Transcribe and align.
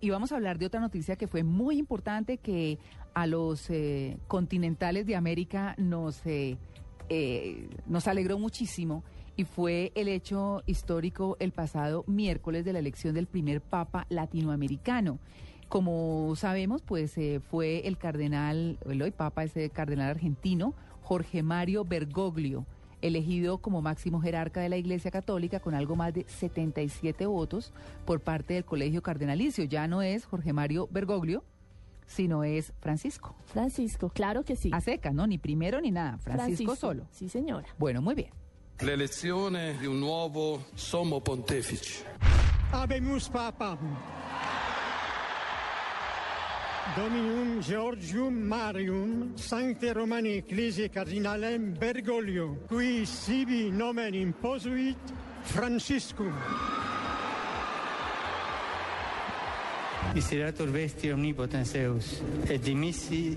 Y 0.00 0.10
vamos 0.10 0.30
a 0.30 0.36
hablar 0.36 0.60
de 0.60 0.66
otra 0.66 0.78
noticia 0.78 1.16
que 1.16 1.26
fue 1.26 1.42
muy 1.42 1.76
importante 1.76 2.38
que 2.38 2.78
a 3.14 3.26
los 3.26 3.68
eh, 3.68 4.16
continentales 4.28 5.06
de 5.06 5.16
América 5.16 5.74
nos, 5.76 6.24
eh, 6.24 6.56
eh, 7.08 7.68
nos 7.84 8.06
alegró 8.06 8.38
muchísimo 8.38 9.02
y 9.34 9.42
fue 9.42 9.90
el 9.96 10.06
hecho 10.06 10.62
histórico 10.66 11.36
el 11.40 11.50
pasado 11.50 12.04
miércoles 12.06 12.64
de 12.64 12.74
la 12.74 12.78
elección 12.78 13.12
del 13.12 13.26
primer 13.26 13.60
papa 13.60 14.06
latinoamericano. 14.08 15.18
Como 15.68 16.32
sabemos, 16.36 16.80
pues 16.82 17.16
fue 17.50 17.88
el 17.88 17.98
cardenal, 17.98 18.78
el 18.88 19.02
hoy 19.02 19.10
papa, 19.10 19.42
ese 19.42 19.68
cardenal 19.68 20.10
argentino, 20.10 20.74
Jorge 21.02 21.42
Mario 21.42 21.84
Bergoglio 21.84 22.66
elegido 23.02 23.58
como 23.58 23.82
máximo 23.82 24.20
jerarca 24.20 24.60
de 24.60 24.68
la 24.68 24.76
Iglesia 24.76 25.10
Católica 25.10 25.60
con 25.60 25.74
algo 25.74 25.96
más 25.96 26.14
de 26.14 26.24
77 26.28 27.26
votos 27.26 27.72
por 28.04 28.20
parte 28.20 28.54
del 28.54 28.64
Colegio 28.64 29.02
Cardenalicio. 29.02 29.64
Ya 29.64 29.86
no 29.88 30.02
es 30.02 30.24
Jorge 30.24 30.52
Mario 30.52 30.88
Bergoglio, 30.90 31.44
sino 32.06 32.44
es 32.44 32.72
Francisco. 32.80 33.36
Francisco, 33.46 34.10
claro 34.10 34.44
que 34.44 34.56
sí. 34.56 34.70
A 34.72 34.80
seca, 34.80 35.12
¿no? 35.12 35.26
Ni 35.26 35.38
primero 35.38 35.80
ni 35.80 35.90
nada. 35.90 36.18
Francisco, 36.18 36.74
solo. 36.74 37.06
Sí, 37.10 37.28
señora. 37.28 37.68
Bueno, 37.78 38.02
muy 38.02 38.14
bien. 38.14 38.30
La 38.80 38.92
elección 38.92 39.54
de 39.54 39.88
un 39.88 40.00
nuevo 40.00 40.62
sommo 40.74 41.22
pontefice. 41.22 42.04
Habemus 42.72 43.28
Papa. 43.28 43.78
Dominum 46.96 47.60
Georgium 47.60 48.34
Marium 48.48 49.32
Sancte 49.36 49.92
Romani 49.92 50.38
Ecclesiae 50.38 50.88
Cardinalem 50.88 51.74
Bergoglio, 51.78 52.56
qui 52.66 53.04
sibi 53.06 53.70
nomen 53.70 54.14
imposuit 54.14 54.96
Franciscum. 55.42 56.32
Miserator 60.14 60.70
vesti 60.72 61.10
omnipotens 61.12 61.72
Deus, 61.72 62.22
et 62.48 62.62
dimissi 62.64 63.36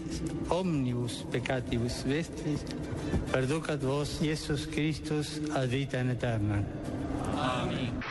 omnibus 0.49 1.26
peccatibus 1.32 2.02
vestris, 2.07 2.63
perducat 3.32 3.84
vos, 3.84 4.20
Iesus 4.24 4.68
Christus, 4.72 5.41
ad 5.52 5.70
vita 5.70 5.99
in 5.99 6.16
eterna. 6.16 6.63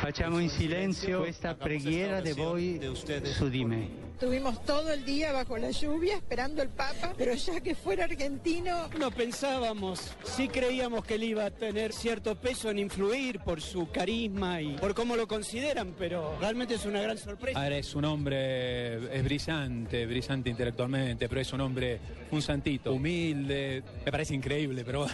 Facciamo 0.01 0.39
in 0.39 0.49
silenzio 0.49 1.21
questa 1.23 1.55
preghiera 1.55 2.21
de 2.21 2.33
voi 2.33 2.81
su 3.25 3.49
di 3.49 3.65
me. 3.65 4.09
Estuvimos 4.21 4.63
todo 4.67 4.93
el 4.93 5.03
día 5.05 5.33
bajo 5.33 5.57
la 5.57 5.71
lluvia 5.71 6.17
esperando 6.17 6.61
el 6.61 6.69
Papa, 6.69 7.15
pero 7.17 7.33
ya 7.33 7.61
que 7.61 7.75
fuera 7.75 8.05
argentino... 8.05 8.91
No 8.99 9.11
pensábamos, 9.11 10.15
sí 10.25 10.47
creíamos 10.49 11.05
que 11.05 11.15
él 11.15 11.25
iba 11.25 11.47
a 11.47 11.51
tener 11.51 11.95
cierto 11.95 12.35
peso 12.35 12.69
en 12.69 12.81
influir 12.81 13.41
por 13.41 13.63
su 13.63 13.91
carisma 13.91 14.61
y 14.61 14.77
por 14.77 14.95
cómo 14.95 15.17
lo 15.17 15.27
consideran, 15.27 15.95
pero 15.99 16.37
realmente 16.39 16.75
es 16.75 16.85
una 16.85 17.01
gran 17.01 17.17
sorpresa. 17.17 17.63
Ahora 17.63 17.79
es 17.79 17.95
un 17.95 18.05
hombre, 18.05 19.17
es 19.17 19.25
brillante, 19.25 20.05
brillante 20.05 20.51
intelectualmente, 20.51 21.27
pero 21.27 21.41
es 21.41 21.53
un 21.55 21.63
hombre, 21.63 22.01
un 22.31 22.43
santito, 22.43 22.93
humilde, 22.93 23.83
me 24.05 24.13
parece 24.13 24.35
increíble, 24.35 24.85
pero 24.85 25.07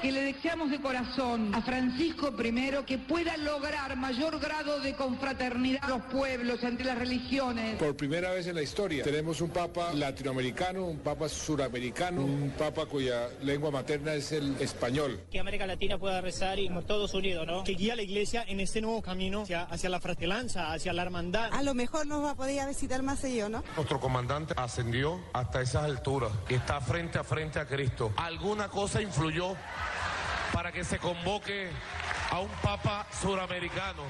que 0.00 0.12
le 0.12 0.20
deseamos 0.22 0.70
de 0.70 0.80
corazón 0.80 1.54
a 1.54 1.62
Francisco 1.62 2.32
I 2.38 2.84
que 2.86 2.98
pueda 2.98 3.36
lograr 3.36 3.96
mayor 3.96 4.38
grado 4.38 4.80
de 4.80 4.94
confraternidad 4.94 5.84
a 5.84 5.88
los 5.88 6.02
pueblos, 6.02 6.62
entre 6.62 6.86
las 6.86 6.98
religiones. 6.98 7.76
Por 7.76 7.96
primera 7.96 8.30
vez 8.30 8.46
en 8.46 8.54
la 8.54 8.62
historia 8.62 9.04
tenemos 9.04 9.40
un 9.40 9.50
papa 9.50 9.92
latinoamericano, 9.92 10.84
un 10.84 10.98
papa 10.98 11.28
suramericano, 11.28 12.22
un 12.22 12.52
papa 12.56 12.86
cuya 12.86 13.28
lengua 13.42 13.70
materna 13.70 14.14
es 14.14 14.32
el 14.32 14.56
español. 14.60 15.20
Que 15.30 15.40
América 15.40 15.66
Latina 15.66 15.98
pueda 15.98 16.20
rezar 16.20 16.58
y 16.58 16.68
todos 16.86 17.12
unidos, 17.14 17.46
¿no? 17.46 17.64
Que 17.64 17.72
guía 17.72 17.94
a 17.94 17.96
la 17.96 18.02
iglesia 18.02 18.44
en 18.46 18.60
este 18.60 18.80
nuevo 18.80 19.02
camino 19.02 19.42
hacia, 19.42 19.64
hacia 19.64 19.90
la 19.90 20.00
fratelanza, 20.00 20.72
hacia 20.72 20.92
la 20.92 21.02
hermandad. 21.02 21.50
A 21.52 21.62
lo 21.62 21.74
mejor 21.74 22.06
nos 22.06 22.22
va 22.24 22.30
a 22.30 22.34
poder 22.34 22.66
visitar 22.68 23.02
más 23.02 23.18
seguido, 23.18 23.48
¿no? 23.48 23.64
Nuestro 23.76 24.00
comandante 24.00 24.54
ascendió 24.56 25.20
hasta 25.32 25.60
esas 25.60 25.84
alturas 25.84 26.30
y 26.48 26.54
está 26.54 26.80
frente 26.80 27.18
a 27.18 27.24
frente 27.24 27.58
a 27.58 27.66
Cristo. 27.66 28.12
¿Alguna 28.16 28.68
cosa 28.68 29.02
influyó? 29.02 29.56
Para 30.52 30.72
que 30.72 30.84
se 30.84 30.98
convoque 30.98 31.68
a 32.30 32.40
un 32.40 32.48
papa 32.62 33.06
suramericano. 33.12 34.02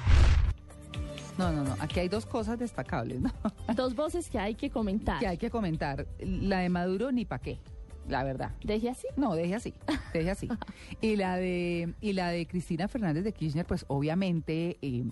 No, 1.37 1.53
no, 1.53 1.63
no. 1.63 1.77
Aquí 1.79 2.01
hay 2.01 2.09
dos 2.09 2.27
cosas 2.27 2.59
destacables, 2.59 3.21
¿no? 3.21 3.31
Dos 3.75 3.95
voces 3.95 4.29
que 4.29 4.39
hay 4.39 4.57
que 4.57 4.71
comentar. 4.71 5.21
Que 5.21 5.29
hay 5.29 5.39
que 5.39 5.51
comentar. 5.51 6.07
La 6.19 6.59
de 6.59 6.69
Maduro 6.69 7.13
ni 7.13 7.25
pa' 7.25 7.39
qué, 7.39 7.61
la 8.09 8.25
verdad. 8.25 8.51
¿Deje 8.65 8.91
así? 8.91 9.07
No, 9.17 9.37
deje 9.37 9.55
así. 9.55 9.75
Deje 10.13 10.31
así. 10.31 10.49
y 11.01 11.15
la 11.15 11.37
de 11.37 11.95
y 12.01 12.13
la 12.13 12.31
de 12.31 12.45
Cristina 12.47 12.89
Fernández 12.89 13.23
de 13.23 13.33
Kirchner, 13.33 13.65
pues 13.65 13.85
obviamente 13.87 14.79
eh, 14.83 15.05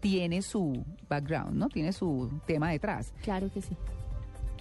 tiene 0.00 0.40
su 0.40 0.84
background, 1.08 1.54
¿no? 1.54 1.68
Tiene 1.68 1.92
su 1.92 2.30
tema 2.46 2.70
detrás. 2.70 3.12
Claro 3.22 3.50
que 3.52 3.60
sí. 3.60 3.76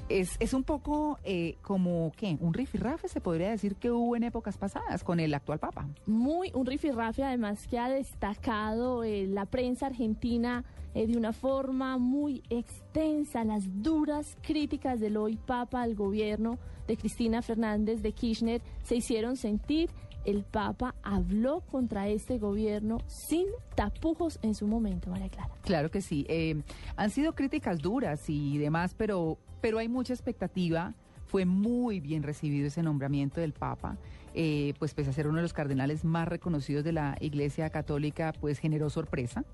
Es, 0.10 0.36
es 0.40 0.54
un 0.54 0.64
poco 0.64 1.18
eh, 1.24 1.56
como, 1.62 2.12
¿qué? 2.18 2.38
Un 2.42 2.54
rifirrafe 2.54 3.08
se 3.08 3.22
podría 3.22 3.50
decir 3.50 3.76
que 3.76 3.90
hubo 3.90 4.16
en 4.16 4.24
épocas 4.24 4.58
pasadas 4.58 5.04
con 5.04 5.20
el 5.20 5.34
actual 5.34 5.60
Papa. 5.60 5.88
Muy 6.06 6.52
un 6.54 6.66
rifirrafe, 6.66 7.24
además 7.24 7.68
que 7.68 7.80
ha 7.80 7.90
destacado 7.90 9.04
eh, 9.04 9.28
la 9.28 9.46
prensa 9.46 9.88
argentina 9.88 10.66
eh, 10.94 11.08
de 11.08 11.18
una 11.18 11.32
forma 11.32 11.98
muy 11.98 12.44
extensa 12.50 13.44
las 13.44 13.64
duras 13.82 14.38
críticas 14.42 15.00
del 15.00 15.18
hoy 15.18 15.38
Papa 15.38 15.82
al 15.82 15.96
gobierno 15.96 16.60
de 16.86 16.98
Cristina 16.98 17.42
Fernández 17.42 18.02
de 18.02 18.12
Kirchner 18.12 18.62
se 18.84 18.98
hicieron 18.98 19.38
sentir. 19.38 19.90
El 20.26 20.44
Papa 20.44 20.96
habló 21.04 21.62
contra 21.62 22.08
este 22.08 22.38
gobierno 22.38 23.00
sin 23.08 23.46
tapujos 23.76 24.40
en 24.42 24.56
su 24.56 24.68
momento, 24.68 25.10
María 25.10 25.28
Clara. 25.28 25.54
Claro 25.64 25.92
que 25.92 26.00
sí. 26.00 26.26
han 26.96 27.10
sido 27.10 27.36
críticas 27.36 27.80
duras 27.80 28.30
y 28.30 28.58
demás, 28.58 28.96
pero 28.98 29.38
pero 29.64 29.80
hay 29.80 29.88
mucha 29.88 30.12
expectativa. 30.12 30.94
Fue 31.26 31.46
muy 31.46 32.02
bien 32.02 32.22
recibido 32.22 32.68
ese 32.68 32.84
nombramiento 32.84 33.40
del 33.40 33.54
Papa, 33.54 33.96
eh, 34.34 34.74
pues 34.78 34.94
pese 34.94 35.12
a 35.12 35.14
ser 35.14 35.26
uno 35.26 35.38
de 35.38 35.44
los 35.44 35.54
cardenales 35.54 36.04
más 36.04 36.28
reconocidos 36.28 36.84
de 36.84 36.92
la 36.92 37.16
Iglesia 37.22 37.70
Católica, 37.70 38.34
pues 38.42 38.60
generó 38.60 38.90
sorpresa, 38.90 39.46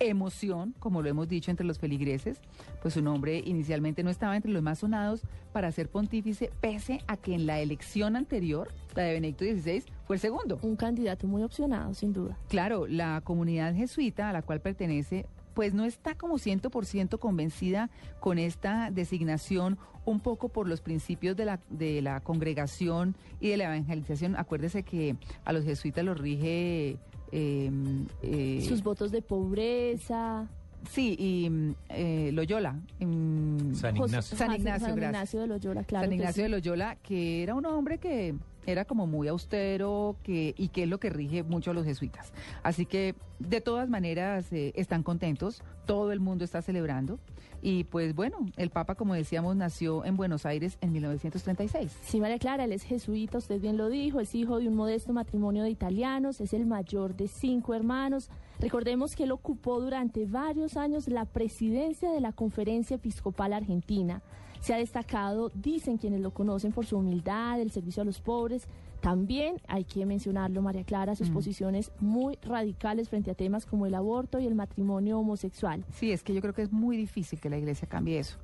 emoción, 0.00 0.74
como 0.80 1.00
lo 1.00 1.08
hemos 1.08 1.28
dicho 1.30 1.50
entre 1.50 1.64
los 1.64 1.78
feligreses, 1.78 2.42
pues 2.82 2.92
su 2.92 3.00
nombre 3.00 3.42
inicialmente 3.42 4.02
no 4.02 4.10
estaba 4.10 4.36
entre 4.36 4.52
los 4.52 4.62
más 4.62 4.80
sonados 4.80 5.22
para 5.54 5.72
ser 5.72 5.88
pontífice, 5.88 6.50
pese 6.60 7.00
a 7.06 7.16
que 7.16 7.34
en 7.34 7.46
la 7.46 7.60
elección 7.60 8.16
anterior, 8.16 8.68
la 8.94 9.04
de 9.04 9.14
Benedicto 9.14 9.46
XVI, 9.46 9.82
fue 10.06 10.16
el 10.16 10.20
segundo. 10.20 10.58
Un 10.60 10.76
candidato 10.76 11.26
muy 11.26 11.42
opcionado, 11.42 11.94
sin 11.94 12.12
duda. 12.12 12.36
Claro, 12.48 12.86
la 12.86 13.22
comunidad 13.24 13.74
jesuita 13.74 14.28
a 14.28 14.32
la 14.34 14.42
cual 14.42 14.60
pertenece 14.60 15.24
pues 15.54 15.72
no 15.72 15.84
está 15.84 16.14
como 16.16 16.38
ciento 16.38 16.70
por 16.70 16.84
ciento 16.84 17.18
convencida 17.18 17.90
con 18.20 18.38
esta 18.38 18.90
designación, 18.90 19.78
un 20.04 20.20
poco 20.20 20.48
por 20.48 20.68
los 20.68 20.80
principios 20.80 21.36
de 21.36 21.44
la, 21.44 21.60
de 21.70 22.02
la 22.02 22.20
congregación 22.20 23.16
y 23.40 23.48
de 23.48 23.56
la 23.56 23.64
evangelización. 23.64 24.36
Acuérdese 24.36 24.82
que 24.82 25.16
a 25.44 25.52
los 25.52 25.64
jesuitas 25.64 26.04
los 26.04 26.18
rige... 26.18 26.98
Em, 27.32 28.06
eh, 28.22 28.64
Sus 28.68 28.82
votos 28.82 29.10
de 29.10 29.22
pobreza. 29.22 30.48
Sí, 30.88 31.16
y 31.18 31.74
eh, 31.88 32.30
Loyola. 32.32 32.78
San 33.00 33.96
Ignacio. 33.96 34.36
San 34.36 34.52
Ignacio, 34.52 34.86
San 34.86 34.98
Ignacio 34.98 35.40
de 35.40 35.46
Loyola, 35.46 35.84
claro. 35.84 36.04
San 36.04 36.12
Ignacio 36.12 36.42
de 36.42 36.48
Loyola, 36.50 36.96
que 36.96 37.42
era 37.42 37.54
un 37.54 37.66
hombre 37.66 37.98
que 37.98 38.34
era 38.66 38.84
como 38.84 39.06
muy 39.06 39.28
austero 39.28 40.16
que, 40.22 40.54
y 40.56 40.68
que 40.68 40.84
es 40.84 40.88
lo 40.88 40.98
que 40.98 41.10
rige 41.10 41.42
mucho 41.42 41.70
a 41.70 41.74
los 41.74 41.84
jesuitas. 41.84 42.32
Así 42.62 42.86
que 42.86 43.14
de 43.38 43.60
todas 43.60 43.88
maneras 43.88 44.52
eh, 44.52 44.72
están 44.76 45.02
contentos, 45.02 45.62
todo 45.86 46.12
el 46.12 46.20
mundo 46.20 46.44
está 46.44 46.62
celebrando 46.62 47.18
y 47.66 47.84
pues 47.84 48.14
bueno, 48.14 48.36
el 48.58 48.68
Papa 48.68 48.94
como 48.94 49.14
decíamos 49.14 49.56
nació 49.56 50.04
en 50.04 50.18
Buenos 50.18 50.44
Aires 50.44 50.76
en 50.82 50.92
1936. 50.92 51.96
Sí, 52.02 52.20
María 52.20 52.38
Clara, 52.38 52.64
él 52.64 52.72
es 52.72 52.82
jesuita, 52.82 53.38
usted 53.38 53.58
bien 53.58 53.78
lo 53.78 53.88
dijo, 53.88 54.20
es 54.20 54.34
hijo 54.34 54.58
de 54.58 54.68
un 54.68 54.76
modesto 54.76 55.14
matrimonio 55.14 55.62
de 55.62 55.70
italianos, 55.70 56.42
es 56.42 56.52
el 56.52 56.66
mayor 56.66 57.16
de 57.16 57.26
cinco 57.26 57.74
hermanos. 57.74 58.28
Recordemos 58.60 59.16
que 59.16 59.24
él 59.24 59.32
ocupó 59.32 59.80
durante 59.80 60.26
varios 60.26 60.76
años 60.76 61.08
la 61.08 61.24
presidencia 61.24 62.12
de 62.12 62.20
la 62.20 62.32
Conferencia 62.32 62.96
Episcopal 62.96 63.54
Argentina. 63.54 64.20
Se 64.60 64.74
ha 64.74 64.76
destacado, 64.76 65.50
dicen 65.54 65.96
quienes 65.96 66.20
lo 66.20 66.32
conocen, 66.32 66.72
por 66.72 66.84
su 66.84 66.98
humildad, 66.98 67.60
el 67.60 67.70
servicio 67.70 68.02
a 68.02 68.04
los 68.04 68.20
pobres. 68.20 68.68
También 69.04 69.60
hay 69.68 69.84
que 69.84 70.06
mencionarlo, 70.06 70.62
María 70.62 70.82
Clara, 70.82 71.14
sus 71.14 71.28
mm. 71.28 71.34
posiciones 71.34 71.92
muy 72.00 72.38
radicales 72.40 73.10
frente 73.10 73.30
a 73.30 73.34
temas 73.34 73.66
como 73.66 73.84
el 73.84 73.94
aborto 73.94 74.38
y 74.38 74.46
el 74.46 74.54
matrimonio 74.54 75.18
homosexual. 75.18 75.84
Sí, 75.92 76.10
es 76.10 76.22
que 76.22 76.32
yo 76.32 76.40
creo 76.40 76.54
que 76.54 76.62
es 76.62 76.72
muy 76.72 76.96
difícil 76.96 77.38
que 77.38 77.50
la 77.50 77.58
iglesia 77.58 77.86
cambie 77.86 78.18
eso. 78.18 78.38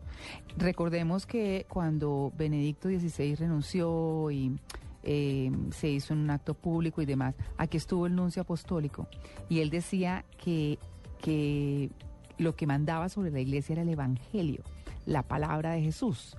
Recordemos 0.59 1.25
que 1.25 1.65
cuando 1.67 2.31
Benedicto 2.37 2.91
XVI 2.91 3.37
renunció 3.37 4.31
y 4.31 4.55
eh, 5.03 5.51
se 5.71 5.89
hizo 5.89 6.13
en 6.13 6.19
un 6.19 6.31
acto 6.31 6.53
público 6.53 7.01
y 7.01 7.07
demás, 7.07 7.35
aquí 7.57 7.79
estuvo 7.79 8.05
el 8.05 8.15
nuncio 8.15 8.43
apostólico 8.43 9.09
y 9.49 9.61
él 9.61 9.71
decía 9.71 10.27
que, 10.37 10.79
que 11.23 11.89
lo 12.37 12.55
que 12.55 12.67
mandaba 12.67 13.09
sobre 13.09 13.31
la 13.31 13.41
iglesia 13.41 13.73
era 13.73 13.83
el 13.83 13.89
evangelio 13.89 14.63
la 15.07 15.23
palabra 15.23 15.73
de 15.73 15.83
Jesús. 15.83 16.37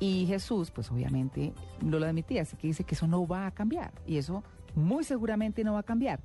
Y 0.00 0.26
Jesús, 0.26 0.70
pues 0.70 0.90
obviamente 0.90 1.52
no 1.84 1.98
lo 1.98 2.06
admitía, 2.06 2.42
así 2.42 2.56
que 2.56 2.68
dice 2.68 2.84
que 2.84 2.94
eso 2.94 3.06
no 3.06 3.26
va 3.26 3.46
a 3.46 3.50
cambiar. 3.50 3.92
Y 4.06 4.18
eso 4.18 4.44
muy 4.74 5.04
seguramente 5.04 5.64
no 5.64 5.74
va 5.74 5.80
a 5.80 5.84
cambiar. 5.84 6.20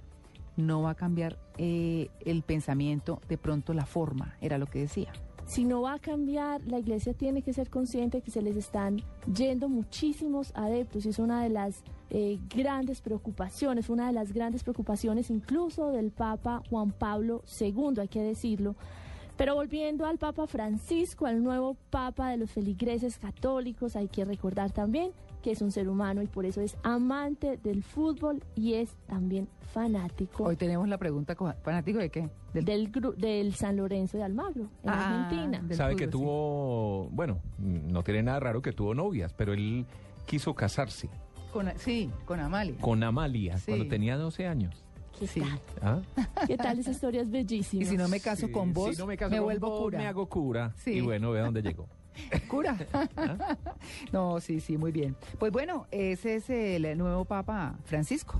No 0.55 0.83
va 0.83 0.91
a 0.91 0.95
cambiar 0.95 1.39
eh, 1.57 2.09
el 2.25 2.43
pensamiento, 2.43 3.19
de 3.27 3.37
pronto 3.37 3.73
la 3.73 3.85
forma, 3.85 4.35
era 4.41 4.57
lo 4.59 4.67
que 4.67 4.79
decía. 4.79 5.11
Si 5.45 5.65
no 5.65 5.81
va 5.81 5.93
a 5.93 5.99
cambiar, 5.99 6.61
la 6.65 6.79
iglesia 6.79 7.13
tiene 7.13 7.41
que 7.41 7.51
ser 7.51 7.69
consciente 7.69 8.21
que 8.21 8.31
se 8.31 8.41
les 8.41 8.55
están 8.55 9.01
yendo 9.33 9.67
muchísimos 9.67 10.51
adeptos 10.55 11.05
y 11.05 11.09
es 11.09 11.19
una 11.19 11.43
de 11.43 11.49
las 11.49 11.83
eh, 12.09 12.39
grandes 12.55 13.01
preocupaciones, 13.01 13.89
una 13.89 14.07
de 14.07 14.13
las 14.13 14.31
grandes 14.31 14.63
preocupaciones 14.63 15.29
incluso 15.29 15.91
del 15.91 16.11
Papa 16.11 16.61
Juan 16.69 16.91
Pablo 16.91 17.43
II, 17.59 17.99
hay 17.99 18.07
que 18.07 18.21
decirlo. 18.21 18.75
Pero 19.37 19.55
volviendo 19.55 20.05
al 20.05 20.17
Papa 20.19 20.45
Francisco, 20.47 21.25
al 21.25 21.43
nuevo 21.43 21.75
Papa 21.89 22.29
de 22.29 22.37
los 22.37 22.51
feligreses 22.51 23.17
católicos, 23.17 23.95
hay 23.95 24.07
que 24.07 24.25
recordar 24.25 24.71
también 24.71 25.11
que 25.41 25.51
es 25.51 25.61
un 25.61 25.71
ser 25.71 25.89
humano 25.89 26.21
y 26.21 26.27
por 26.27 26.45
eso 26.45 26.61
es 26.61 26.77
amante 26.83 27.57
del 27.57 27.83
fútbol 27.83 28.41
y 28.55 28.75
es 28.75 28.95
también 29.07 29.49
fanático. 29.73 30.45
Hoy 30.45 30.55
tenemos 30.55 30.87
la 30.87 30.97
pregunta, 30.97 31.35
co- 31.35 31.51
¿fanático 31.63 31.99
de 31.99 32.09
qué? 32.09 32.29
Del, 32.53 32.91
gru- 32.91 33.15
del 33.15 33.53
San 33.53 33.75
Lorenzo 33.75 34.17
de 34.17 34.23
Almagro, 34.23 34.69
en 34.83 34.89
Ah, 34.89 35.25
Argentina. 35.27 35.61
del 35.67 35.75
Sabe 35.77 35.95
que 35.97 36.05
sí. 36.05 36.11
tuvo, 36.11 37.09
bueno, 37.11 37.39
no 37.57 38.03
tiene 38.03 38.23
nada 38.23 38.39
raro 38.39 38.61
que 38.61 38.71
tuvo 38.71 38.93
novias, 38.95 39.33
pero 39.33 39.51
él 39.53 39.85
quiso 40.27 40.53
casarse 40.53 41.09
Con, 41.51 41.69
sí, 41.77 42.09
con 42.25 42.39
Amalia. 42.39 42.75
con 42.79 43.03
Amalia 43.03 43.57
Sí. 43.57 43.65
cuando 43.71 43.87
tenía 43.87 44.15
12 44.15 44.47
años. 44.47 44.82
¿Qué, 45.19 45.27
Sí. 45.27 45.41
¿Ah? 45.81 45.99
tal? 46.15 46.29
¿Qué 46.47 46.57
tal? 46.57 46.79
Esa 46.79 46.91
historia 46.91 47.21
es 47.21 47.29
bellísima. 47.31 47.83
Y 47.83 47.85
si 47.85 47.97
no 47.97 48.07
me 48.07 48.19
caso 48.19 48.51
con 48.51 48.69
Sí, 48.69 48.73
vos, 48.73 48.95
si 48.95 49.01
no 49.01 49.05
me, 49.07 49.17
caso 49.17 49.31
me 49.31 49.37
con 49.37 49.45
vuelvo 49.45 49.69
vos, 49.69 49.81
cura. 49.83 49.99
Me 49.99 50.07
hago 50.07 50.25
cura. 50.27 50.73
Sí. 50.77 50.91
Y 50.91 51.01
bueno, 51.01 51.31
ve 51.31 51.39
a 51.39 51.43
dónde 51.43 51.61
llegó. 51.61 51.87
Cura. 52.47 52.77
no, 54.11 54.39
sí, 54.39 54.59
sí, 54.59 54.77
muy 54.77 54.91
bien. 54.91 55.15
Pues 55.39 55.51
bueno, 55.51 55.87
ese 55.89 56.35
es 56.35 56.49
el 56.49 56.95
nuevo 56.97 57.25
Papa 57.25 57.75
Francisco. 57.85 58.39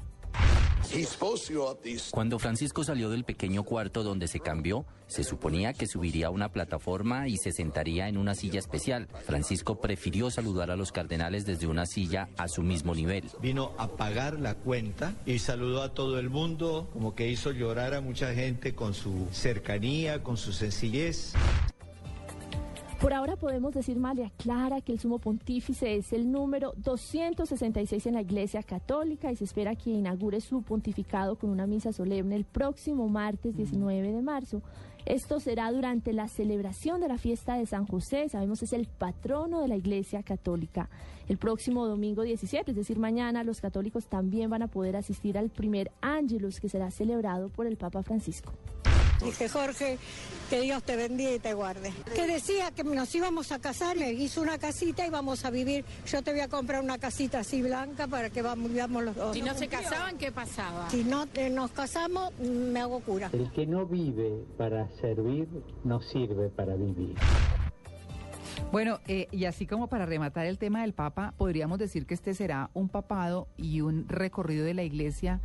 Cuando 2.11 2.39
Francisco 2.39 2.83
salió 2.83 3.09
del 3.09 3.23
pequeño 3.23 3.63
cuarto 3.63 4.03
donde 4.03 4.27
se 4.27 4.39
cambió, 4.39 4.85
se 5.07 5.23
suponía 5.23 5.73
que 5.73 5.87
subiría 5.87 6.27
a 6.27 6.29
una 6.29 6.49
plataforma 6.49 7.27
y 7.27 7.37
se 7.37 7.51
sentaría 7.51 8.07
en 8.07 8.17
una 8.17 8.35
silla 8.35 8.59
especial. 8.59 9.07
Francisco 9.25 9.79
prefirió 9.79 10.31
saludar 10.31 10.71
a 10.71 10.75
los 10.75 10.91
cardenales 10.91 11.45
desde 11.45 11.67
una 11.67 11.85
silla 11.85 12.29
a 12.37 12.47
su 12.47 12.63
mismo 12.63 12.95
nivel. 12.95 13.29
Vino 13.41 13.73
a 13.77 13.89
pagar 13.95 14.39
la 14.39 14.55
cuenta 14.55 15.13
y 15.25 15.39
saludó 15.39 15.83
a 15.83 15.93
todo 15.93 16.19
el 16.19 16.29
mundo, 16.29 16.89
como 16.93 17.15
que 17.15 17.29
hizo 17.29 17.51
llorar 17.51 17.93
a 17.93 18.01
mucha 18.01 18.33
gente 18.33 18.73
con 18.73 18.93
su 18.93 19.27
cercanía, 19.31 20.23
con 20.23 20.37
su 20.37 20.51
sencillez. 20.51 21.33
Por 23.03 23.11
ahora 23.11 23.35
podemos 23.35 23.73
decir, 23.73 23.99
María 23.99 24.31
Clara, 24.37 24.79
que 24.79 24.93
el 24.93 24.99
sumo 24.99 25.19
pontífice 25.19 25.97
es 25.97 26.13
el 26.13 26.31
número 26.31 26.71
266 26.77 28.05
en 28.05 28.13
la 28.13 28.21
Iglesia 28.21 28.63
Católica 28.63 29.29
y 29.29 29.35
se 29.35 29.43
espera 29.43 29.75
que 29.75 29.89
inaugure 29.89 30.39
su 30.39 30.61
pontificado 30.61 31.35
con 31.35 31.49
una 31.49 31.67
misa 31.67 31.91
solemne 31.91 32.37
el 32.37 32.45
próximo 32.45 33.09
martes 33.09 33.57
19 33.57 34.13
de 34.13 34.21
marzo. 34.21 34.61
Esto 35.05 35.41
será 35.41 35.69
durante 35.73 36.13
la 36.13 36.29
celebración 36.29 37.01
de 37.01 37.09
la 37.09 37.17
fiesta 37.17 37.55
de 37.57 37.65
San 37.65 37.85
José, 37.85 38.29
sabemos 38.29 38.63
es 38.63 38.71
el 38.71 38.87
patrono 38.87 39.59
de 39.59 39.67
la 39.67 39.75
Iglesia 39.75 40.23
Católica. 40.23 40.89
El 41.27 41.37
próximo 41.37 41.85
domingo 41.85 42.21
17, 42.21 42.71
es 42.71 42.77
decir, 42.77 42.99
mañana, 42.99 43.43
los 43.43 43.59
católicos 43.59 44.05
también 44.05 44.49
van 44.49 44.61
a 44.61 44.67
poder 44.67 44.95
asistir 44.95 45.37
al 45.37 45.49
primer 45.49 45.91
Ángelus 45.99 46.61
que 46.61 46.69
será 46.69 46.89
celebrado 46.89 47.49
por 47.49 47.67
el 47.67 47.75
Papa 47.75 48.01
Francisco. 48.01 48.53
Dije, 49.23 49.49
Jorge, 49.49 49.97
que 50.49 50.61
Dios 50.61 50.83
te 50.83 50.95
bendiga 50.95 51.31
y 51.31 51.39
te 51.39 51.53
guarde. 51.53 51.93
Que 52.13 52.27
decía 52.27 52.71
que 52.71 52.83
nos 52.83 53.13
íbamos 53.15 53.51
a 53.51 53.59
casar, 53.59 53.97
me 53.97 54.11
hizo 54.11 54.41
una 54.41 54.57
casita 54.57 55.05
y 55.05 55.09
vamos 55.09 55.45
a 55.45 55.49
vivir. 55.49 55.85
Yo 56.05 56.21
te 56.21 56.31
voy 56.31 56.41
a 56.41 56.47
comprar 56.47 56.83
una 56.83 56.97
casita 56.97 57.39
así 57.39 57.61
blanca 57.61 58.07
para 58.07 58.29
que 58.29 58.41
vamos, 58.41 58.71
vivamos 58.71 59.03
los 59.03 59.15
dos. 59.15 59.35
Si 59.35 59.41
no 59.41 59.53
se 59.55 59.67
casaban, 59.67 60.17
¿qué 60.17 60.31
pasaba? 60.31 60.89
Si 60.89 61.03
no 61.03 61.27
eh, 61.33 61.49
nos 61.49 61.71
casamos, 61.71 62.33
me 62.39 62.79
hago 62.79 62.99
cura. 62.99 63.29
El 63.33 63.51
que 63.51 63.65
no 63.65 63.85
vive 63.85 64.45
para 64.57 64.89
servir, 65.01 65.47
no 65.83 66.01
sirve 66.01 66.49
para 66.49 66.75
vivir. 66.75 67.15
Bueno, 68.71 68.99
eh, 69.07 69.27
y 69.31 69.45
así 69.45 69.65
como 69.67 69.87
para 69.87 70.05
rematar 70.05 70.45
el 70.45 70.57
tema 70.57 70.81
del 70.81 70.93
Papa, 70.93 71.33
podríamos 71.37 71.79
decir 71.79 72.05
que 72.05 72.13
este 72.13 72.33
será 72.33 72.69
un 72.73 72.89
papado 72.89 73.47
y 73.55 73.81
un 73.81 74.07
recorrido 74.07 74.65
de 74.65 74.73
la 74.73 74.83
iglesia 74.83 75.41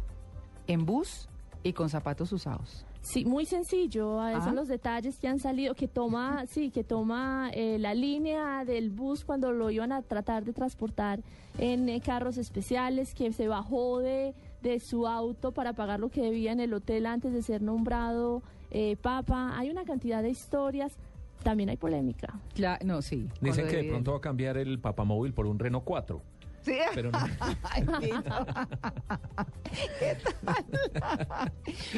en 0.66 0.86
bus 0.86 1.28
y 1.62 1.72
con 1.72 1.88
zapatos 1.88 2.32
usados. 2.32 2.86
Sí, 3.00 3.24
muy 3.24 3.46
sencillo. 3.46 4.20
ah, 4.20 4.32
Ah. 4.36 4.44
Son 4.44 4.54
los 4.56 4.68
detalles 4.68 5.18
que 5.18 5.28
han 5.28 5.38
salido, 5.38 5.74
que 5.74 5.88
toma, 5.88 6.44
sí, 6.50 6.70
que 6.70 6.84
toma 6.84 7.50
eh, 7.54 7.78
la 7.78 7.94
línea 7.94 8.64
del 8.64 8.90
bus 8.90 9.24
cuando 9.24 9.52
lo 9.52 9.70
iban 9.70 9.92
a 9.92 10.02
tratar 10.02 10.44
de 10.44 10.52
transportar 10.52 11.20
en 11.58 11.88
eh, 11.88 12.00
carros 12.00 12.36
especiales, 12.38 13.14
que 13.14 13.32
se 13.32 13.48
bajó 13.48 14.00
de, 14.00 14.34
de 14.62 14.80
su 14.80 15.06
auto 15.06 15.52
para 15.52 15.72
pagar 15.72 16.00
lo 16.00 16.08
que 16.10 16.20
debía 16.22 16.52
en 16.52 16.60
el 16.60 16.74
hotel 16.74 17.06
antes 17.06 17.32
de 17.32 17.42
ser 17.42 17.62
nombrado 17.62 18.42
eh, 18.70 18.96
papa. 19.00 19.56
Hay 19.58 19.70
una 19.70 19.84
cantidad 19.84 20.22
de 20.22 20.30
historias. 20.30 20.92
También 21.42 21.68
hay 21.70 21.76
polémica. 21.76 22.34
No, 22.84 23.00
sí. 23.00 23.28
Dicen 23.40 23.68
que 23.68 23.76
de 23.76 23.82
de- 23.84 23.88
pronto 23.90 24.10
va 24.10 24.18
a 24.18 24.20
cambiar 24.20 24.56
el 24.58 24.80
papamóvil 24.80 25.32
por 25.32 25.46
un 25.46 25.58
Renault 25.60 25.84
4. 25.84 26.20
Sí. 26.68 26.78
Pero 26.94 27.10
no. 27.10 27.18
Ay, 27.62 27.82
Tito. 28.00 28.46
¿Qué 29.98 30.16
tal? 30.44 31.52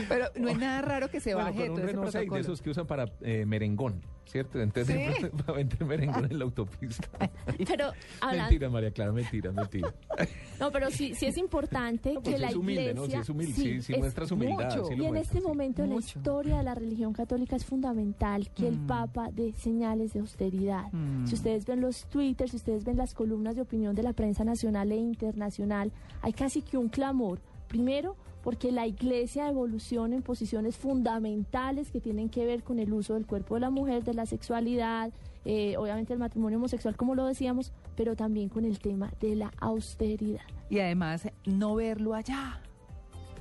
Pero 0.09 0.27
no 0.37 0.49
es 0.49 0.59
nada 0.59 0.83
raro 0.83 1.11
que 1.11 1.21
se 1.21 1.35
Bueno, 1.35 1.51
baje 1.51 1.67
con 1.67 1.81
un 1.81 1.87
Renault 1.87 2.11
6 2.11 2.31
de 2.31 2.41
esos 2.41 2.63
que 2.63 2.71
usan 2.71 2.87
para 2.87 3.07
eh, 3.23 3.45
merengón, 3.47 4.01
¿cierto? 4.31 4.61
Entonces, 4.61 4.97
Sí. 5.21 5.27
para 5.47 5.53
vender 5.59 5.85
merengón 5.85 6.25
en 6.31 6.39
la 6.39 6.45
autopista. 6.45 7.09
Pero 7.67 7.93
hablando, 8.21 8.45
Mentira, 8.45 8.71
María 8.71 8.91
Clara, 8.93 9.13
mentira, 9.13 9.53
mentira. 9.53 9.93
no, 10.61 10.71
pero 10.71 10.91
sí, 10.91 11.15
sí 11.15 11.27
es 11.27 11.37
importante 11.39 12.13
pues 12.15 12.25
que 12.25 12.33
sí 12.35 12.39
la 12.41 12.49
es 12.49 12.57
humilde, 12.57 12.83
iglesia, 12.83 13.01
¿no? 13.01 13.07
Sí 13.07 13.17
es 13.17 13.29
humilde, 13.29 13.53
sí- 13.55 13.83
sí 13.83 13.93
es 13.93 13.99
muestra 13.99 14.27
su 14.27 14.35
humildad, 14.35 14.65
mucho. 14.77 14.85
sí 14.87 14.97
lo 14.97 15.03
y 15.03 15.07
en 15.07 15.13
muestra, 15.13 15.21
este 15.21 15.39
sí. 15.41 15.47
momento 15.47 15.83
en 15.83 15.91
la 15.91 15.97
historia 15.97 16.57
de 16.59 16.63
la 16.65 16.75
religión 16.75 17.13
católica 17.13 17.57
es 17.57 17.65
fundamental 17.65 18.51
que 18.55 18.69
el 18.69 18.79
Mm. 18.79 18.87
Papa 18.87 19.29
dé 19.33 19.53
señales 19.53 20.13
de 20.13 20.21
austeridad. 20.21 20.93
Mm. 20.93 21.27
Si 21.27 21.35
ustedes 21.35 21.65
ven 21.67 21.81
los 21.81 22.07
twitters, 22.07 22.51
si 22.53 22.57
ustedes 22.57 22.85
ven 22.85 22.97
las 22.97 23.15
columnas 23.15 23.57
de 23.57 23.63
opinión 23.63 23.95
de 23.95 24.03
la 24.03 24.13
prensa 24.13 24.45
nacional 24.45 24.91
e 24.93 24.97
internacional, 24.97 25.93
hay 26.23 26.33
casi 26.33 26.63
que 26.63 26.77
un 26.77 26.89
clamor. 26.89 27.41
Primero, 27.69 28.17
porque 28.43 28.73
la 28.73 28.87
iglesia 28.87 29.49
evoluciona 29.49 30.17
en 30.17 30.23
posiciones 30.23 30.77
fundamentales 30.77 31.91
que 31.91 32.01
tienen 32.01 32.29
que 32.29 32.47
ver 32.47 32.63
con 32.63 32.79
el 32.79 32.93
uso 32.93 33.15
del 33.15 33.27
cuerpo 33.27 33.55
de 33.55 33.61
la 33.61 33.71
mujer, 33.71 34.05
de 34.05 34.15
la 34.15 34.27
sexualidad, 34.27 35.13
eh, 35.45 35.77
obviamente 35.77 36.13
el 36.13 36.19
matrimonio 36.19 36.59
homosexual, 36.59 36.97
como 36.97 37.15
lo 37.15 37.27
decíamos, 37.27 37.73
pero 37.97 38.17
también 38.17 38.49
con 38.49 38.65
el 38.65 38.79
tema 38.79 39.13
de 39.21 39.37
la 39.37 39.53
austeridad. 39.59 40.43
Y 40.69 40.79
además, 40.79 41.29
no 41.45 41.75
verlo 41.75 42.15
allá, 42.15 42.61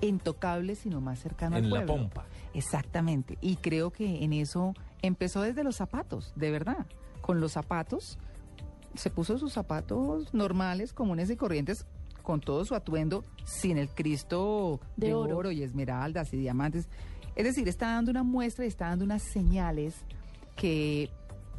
intocable, 0.01 0.75
sino 0.75 1.01
más 1.01 1.19
cercano 1.19 1.55
al 1.57 1.65
En 1.65 1.69
la 1.69 1.85
pueblo. 1.85 1.95
pompa. 2.03 2.25
Exactamente. 2.53 3.37
Y 3.41 3.57
creo 3.57 3.91
que 3.91 4.23
en 4.23 4.33
eso 4.33 4.73
empezó 5.01 5.41
desde 5.41 5.63
los 5.63 5.75
zapatos, 5.75 6.33
de 6.35 6.51
verdad. 6.51 6.85
Con 7.21 7.39
los 7.41 7.51
zapatos, 7.51 8.17
se 8.95 9.09
puso 9.09 9.37
sus 9.37 9.53
zapatos 9.53 10.33
normales, 10.33 10.93
comunes 10.93 11.29
y 11.29 11.35
corrientes, 11.35 11.85
con 12.29 12.41
todo 12.41 12.63
su 12.63 12.75
atuendo, 12.75 13.25
sin 13.43 13.79
el 13.79 13.89
Cristo 13.89 14.79
de, 14.97 15.07
De 15.07 15.13
oro. 15.15 15.37
oro. 15.37 15.51
y 15.51 15.63
esmeraldas 15.63 16.31
y 16.31 16.37
diamantes. 16.37 16.87
Es 17.35 17.43
decir, 17.43 17.67
está 17.67 17.87
dando 17.87 18.11
una 18.11 18.21
muestra 18.21 18.65
y 18.65 18.67
está 18.67 18.89
dando 18.89 19.03
unas 19.03 19.23
señales 19.23 19.95
que 20.55 21.09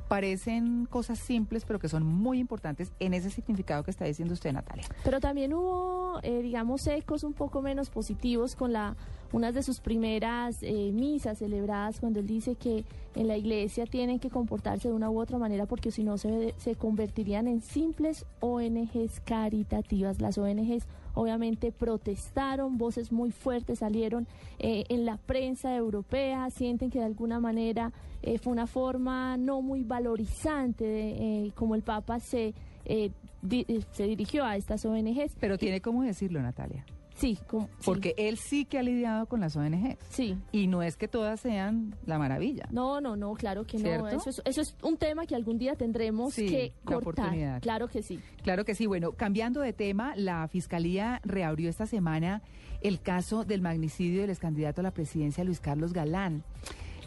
parecen 0.06 0.86
cosas 0.86 1.18
simples, 1.18 1.64
pero 1.66 1.80
que 1.80 1.88
son 1.88 2.06
muy 2.06 2.38
importantes 2.38 2.92
en 3.00 3.14
ese 3.14 3.30
significado 3.30 3.82
que 3.82 3.90
está 3.90 4.04
diciendo 4.04 4.32
usted, 4.32 4.52
Natalia. 4.52 4.84
Pero 5.02 5.18
también 5.18 5.54
hubo, 5.54 6.20
eh, 6.22 6.40
digamos, 6.40 6.86
ecos 6.86 7.24
un 7.24 7.32
poco 7.32 7.62
menos 7.62 7.90
positivos 7.90 8.54
con 8.54 8.72
la 8.72 8.94
unas 9.32 9.54
de 9.54 9.62
sus 9.62 9.80
primeras 9.80 10.58
eh, 10.62 10.90
misas 10.92 11.38
celebradas 11.38 12.00
cuando 12.00 12.20
él 12.20 12.26
dice 12.26 12.56
que 12.56 12.84
en 13.14 13.28
la 13.28 13.37
iglesia 13.37 13.87
tienen 13.87 14.18
que 14.18 14.30
comportarse 14.30 14.88
de 14.88 14.94
una 14.94 15.10
u 15.10 15.20
otra 15.20 15.38
manera 15.38 15.66
porque 15.66 15.90
si 15.90 16.04
no 16.04 16.18
se, 16.18 16.54
se 16.58 16.75
convertirían 16.75 17.46
en 17.49 17.60
simples 17.60 18.25
ONGs 18.40 19.20
caritativas. 19.25 20.20
Las 20.20 20.38
ONGs 20.38 20.87
obviamente 21.14 21.72
protestaron, 21.72 22.78
voces 22.78 23.10
muy 23.12 23.30
fuertes 23.32 23.80
salieron 23.80 24.26
eh, 24.58 24.84
en 24.88 25.04
la 25.04 25.16
prensa 25.16 25.75
europea, 25.75 26.49
sienten 26.50 26.90
que 26.90 26.99
de 27.00 27.04
alguna 27.04 27.40
manera 27.40 27.92
eh, 28.22 28.38
fue 28.38 28.52
una 28.52 28.66
forma 28.66 29.37
no 29.37 29.60
muy 29.62 29.82
valorizante 29.84 30.84
de 30.84 31.46
eh, 31.46 31.52
como 31.54 31.75
el 31.75 31.82
Papa 31.82 32.20
se, 32.20 32.54
eh, 32.84 33.10
di- 33.42 33.64
eh, 33.68 33.80
se 33.92 34.04
dirigió 34.04 34.44
a 34.44 34.56
estas 34.56 34.84
ONGs. 34.84 35.37
Pero 35.40 35.58
tiene 35.58 35.80
cómo 35.80 36.02
decirlo, 36.02 36.40
Natalia. 36.42 36.84
Sí, 37.20 37.38
como, 37.46 37.66
sí. 37.66 37.82
Porque 37.84 38.14
él 38.16 38.38
sí 38.38 38.64
que 38.64 38.78
ha 38.78 38.82
lidiado 38.82 39.26
con 39.26 39.40
las 39.40 39.54
ONG. 39.56 39.96
Sí. 40.08 40.38
Y 40.52 40.66
no 40.66 40.82
es 40.82 40.96
que 40.96 41.06
todas 41.06 41.40
sean 41.40 41.94
la 42.06 42.18
maravilla. 42.18 42.66
No, 42.70 43.00
no, 43.00 43.14
no, 43.16 43.34
claro 43.34 43.66
que 43.66 43.78
no. 43.78 44.08
Eso 44.08 44.30
es, 44.30 44.42
eso 44.44 44.60
es 44.62 44.74
un 44.82 44.96
tema 44.96 45.26
que 45.26 45.34
algún 45.34 45.58
día 45.58 45.74
tendremos 45.76 46.32
Sí, 46.34 46.46
que 46.48 46.72
la 46.84 46.92
cortar. 46.94 47.26
oportunidad. 47.26 47.60
Claro 47.62 47.88
que 47.88 48.02
sí. 48.02 48.18
Claro 48.42 48.64
que 48.64 48.74
sí. 48.74 48.86
Bueno, 48.86 49.12
cambiando 49.12 49.60
de 49.60 49.72
tema, 49.72 50.14
la 50.16 50.48
Fiscalía 50.48 51.20
reabrió 51.24 51.68
esta 51.68 51.86
semana 51.86 52.42
el 52.80 53.00
caso 53.00 53.44
del 53.44 53.60
magnicidio 53.60 54.22
del 54.22 54.30
ex 54.30 54.38
candidato 54.38 54.80
a 54.80 54.84
la 54.84 54.90
presidencia 54.92 55.44
Luis 55.44 55.60
Carlos 55.60 55.92
Galán. 55.92 56.42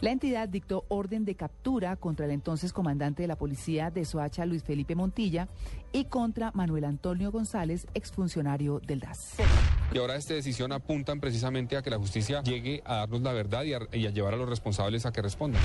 La 0.00 0.10
entidad 0.10 0.48
dictó 0.48 0.84
orden 0.88 1.24
de 1.24 1.34
captura 1.34 1.96
contra 1.96 2.26
el 2.26 2.32
entonces 2.32 2.72
comandante 2.72 3.22
de 3.22 3.28
la 3.28 3.36
policía 3.36 3.90
de 3.90 4.04
Soacha, 4.04 4.44
Luis 4.44 4.62
Felipe 4.62 4.94
Montilla, 4.94 5.48
y 5.92 6.04
contra 6.04 6.50
Manuel 6.52 6.84
Antonio 6.84 7.32
González, 7.32 7.86
exfuncionario 7.94 8.80
del 8.80 9.00
DAS. 9.00 9.36
Y 9.92 9.98
ahora 9.98 10.16
esta 10.16 10.34
decisión 10.34 10.72
apuntan 10.72 11.20
precisamente 11.20 11.76
a 11.76 11.82
que 11.82 11.90
la 11.90 11.98
justicia 11.98 12.42
llegue 12.42 12.82
a 12.84 12.96
darnos 12.96 13.22
la 13.22 13.32
verdad 13.32 13.64
y 13.64 13.74
a, 13.74 14.10
llevar 14.10 14.34
a 14.34 14.36
los 14.36 14.48
responsables 14.48 15.06
a 15.06 15.12
que 15.12 15.22
respondan. 15.22 15.62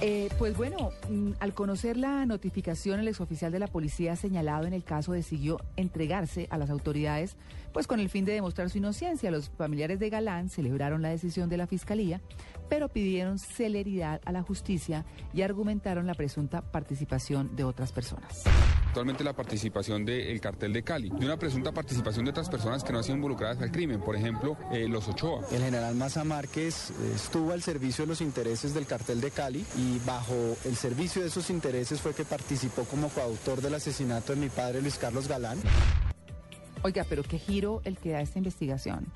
Eh, 0.00 0.28
pues 0.38 0.56
bueno, 0.56 0.92
mm, 1.08 1.32
al 1.40 1.54
conocer 1.54 1.96
la 1.96 2.24
notificación, 2.24 3.00
el 3.00 3.08
exoficial 3.08 3.50
de 3.50 3.58
la 3.58 3.66
policía 3.66 4.14
señalado 4.14 4.64
en 4.64 4.72
el 4.72 4.84
caso 4.84 5.12
decidió 5.12 5.58
entregarse 5.74 6.46
a 6.50 6.58
las 6.58 6.70
autoridades, 6.70 7.36
pues 7.72 7.88
con 7.88 7.98
el 7.98 8.08
fin 8.08 8.24
de 8.24 8.32
demostrar 8.32 8.70
su 8.70 8.78
inocencia. 8.78 9.32
Los 9.32 9.50
familiares 9.50 9.98
de 9.98 10.08
Galán 10.08 10.50
celebraron 10.50 11.02
la 11.02 11.08
decisión 11.08 11.48
de 11.48 11.56
la 11.56 11.66
fiscalía, 11.66 12.20
pero 12.68 12.88
pidieron 12.88 13.38
celeridad 13.38 14.20
a 14.24 14.32
la 14.32 14.42
justicia 14.42 15.04
y 15.32 15.42
argumentaron 15.42 16.06
la 16.06 16.14
presunta 16.14 16.62
participación 16.62 17.54
de 17.56 17.64
otras 17.64 17.92
personas. 17.92 18.44
Actualmente 18.88 19.22
la 19.22 19.34
participación 19.34 20.04
del 20.04 20.40
cartel 20.40 20.72
de 20.72 20.82
Cali, 20.82 21.12
y 21.20 21.24
una 21.24 21.36
presunta 21.36 21.72
participación 21.72 22.24
de 22.24 22.30
otras 22.30 22.48
personas 22.48 22.82
que 22.82 22.92
no 22.92 22.98
han 22.98 23.04
sido 23.04 23.16
involucradas 23.16 23.60
al 23.60 23.70
crimen, 23.70 24.00
por 24.00 24.16
ejemplo, 24.16 24.56
eh, 24.72 24.88
los 24.88 25.06
Ochoa. 25.08 25.46
El 25.52 25.62
general 25.62 25.94
Maza 25.94 26.24
Márquez 26.24 26.90
eh, 26.90 27.12
estuvo 27.14 27.52
al 27.52 27.62
servicio 27.62 28.04
de 28.04 28.08
los 28.08 28.20
intereses 28.20 28.74
del 28.74 28.86
cartel 28.86 29.20
de 29.20 29.30
Cali 29.30 29.64
y 29.76 29.98
bajo 30.06 30.56
el 30.64 30.74
servicio 30.74 31.22
de 31.22 31.28
esos 31.28 31.50
intereses 31.50 32.00
fue 32.00 32.14
que 32.14 32.24
participó 32.24 32.84
como 32.84 33.08
coautor 33.08 33.60
del 33.60 33.74
asesinato 33.74 34.34
de 34.34 34.40
mi 34.40 34.48
padre 34.48 34.80
Luis 34.80 34.98
Carlos 34.98 35.28
Galán. 35.28 35.58
Oiga, 36.82 37.04
pero 37.08 37.22
qué 37.22 37.38
giro 37.38 37.82
el 37.84 37.98
que 37.98 38.10
da 38.10 38.20
esta 38.20 38.38
investigación. 38.38 39.06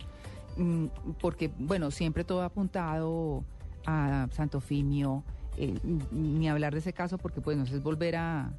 Mm, 0.57 0.87
Porque, 1.21 1.51
bueno, 1.59 1.91
siempre 1.91 2.25
todo 2.25 2.43
apuntado 2.43 3.45
a 3.87 4.29
Santofimio, 4.33 5.25
eh, 5.57 5.79
ni 6.13 6.49
hablar 6.49 6.73
de 6.73 6.79
ese 6.81 6.93
caso 6.93 7.19
porque, 7.19 7.41
pues, 7.41 7.57
no 7.57 7.65
es 7.65 7.83
volver 7.83 8.17
a, 8.17 8.53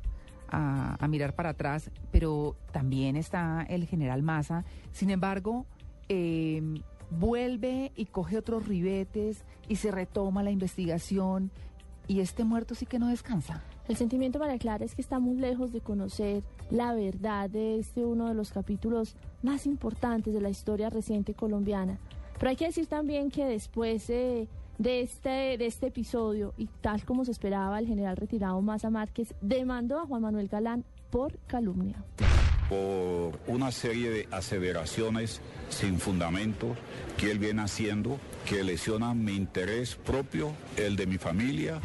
a- 0.49 1.07
mirar 1.07 1.33
para 1.35 1.49
atrás, 1.49 1.89
pero 2.11 2.55
también 2.71 3.15
está 3.15 3.63
el 3.69 3.85
general 3.87 4.21
Maza. 4.23 4.65
Sin 4.91 5.09
embargo, 5.09 5.65
eh, 6.09 6.61
vuelve 7.09 7.91
y 7.95 8.05
coge 8.05 8.37
otros 8.37 8.67
ribetes 8.67 9.43
y 9.69 9.75
se 9.77 9.91
retoma 9.91 10.43
la 10.43 10.51
investigación 10.51 11.51
y 12.07 12.19
este 12.19 12.43
muerto 12.43 12.75
sí 12.75 12.85
que 12.85 12.99
no 12.99 13.07
descansa. 13.07 13.61
El 13.87 13.97
sentimiento, 13.97 14.39
María 14.39 14.57
Clara, 14.57 14.85
es 14.85 14.95
que 14.95 15.01
estamos 15.01 15.35
lejos 15.35 15.73
de 15.73 15.81
conocer 15.81 16.41
la 16.71 16.93
verdad 16.93 17.49
de 17.49 17.79
este 17.79 18.05
uno 18.05 18.29
de 18.29 18.33
los 18.33 18.51
capítulos 18.51 19.15
más 19.41 19.65
importantes 19.65 20.33
de 20.33 20.39
la 20.39 20.49
historia 20.49 20.89
reciente 20.89 21.33
colombiana. 21.33 21.99
Pero 22.39 22.49
hay 22.49 22.55
que 22.55 22.65
decir 22.65 22.87
también 22.87 23.29
que 23.29 23.45
después 23.45 24.07
de, 24.07 24.47
este, 24.79 25.57
de 25.57 25.65
este 25.65 25.87
episodio, 25.87 26.53
y 26.57 26.67
tal 26.79 27.03
como 27.03 27.25
se 27.25 27.31
esperaba, 27.31 27.77
el 27.77 27.87
general 27.87 28.15
retirado 28.15 28.61
Maza 28.61 28.89
Márquez 28.89 29.33
demandó 29.41 29.99
a 29.99 30.05
Juan 30.05 30.21
Manuel 30.21 30.47
Galán 30.47 30.85
por 31.09 31.37
calumnia. 31.47 32.03
por 32.69 33.37
una 33.47 33.71
serie 33.71 34.09
de 34.09 34.27
aseveraciones 34.31 35.41
sin 35.69 35.99
fundamento 35.99 36.75
que 37.17 37.29
él 37.31 37.37
viene 37.37 37.61
haciendo 37.61 38.17
que 38.45 38.63
lesionan 38.63 39.23
mi 39.23 39.35
interés 39.35 39.95
propio, 39.95 40.53
el 40.77 40.95
de 40.95 41.05
mi 41.05 41.17
familia. 41.17 41.81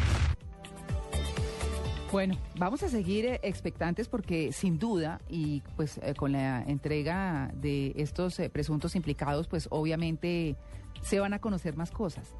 Bueno, 2.11 2.37
vamos 2.59 2.83
a 2.83 2.88
seguir 2.88 3.27
eh, 3.27 3.41
expectantes 3.43 4.09
porque 4.09 4.53
sin 4.53 4.79
duda 4.79 5.21
y 5.29 5.62
pues 5.77 6.00
eh, 6.03 6.15
con 6.15 6.33
la 6.33 6.62
entrega 6.62 7.50
de 7.55 7.93
estos 7.97 8.38
eh, 8.41 8.49
presuntos 8.49 8.97
implicados, 8.97 9.47
pues 9.47 9.69
obviamente 9.71 10.57
se 11.03 11.21
van 11.21 11.35
a 11.35 11.38
conocer 11.38 11.77
más 11.77 11.91
cosas. 11.91 12.35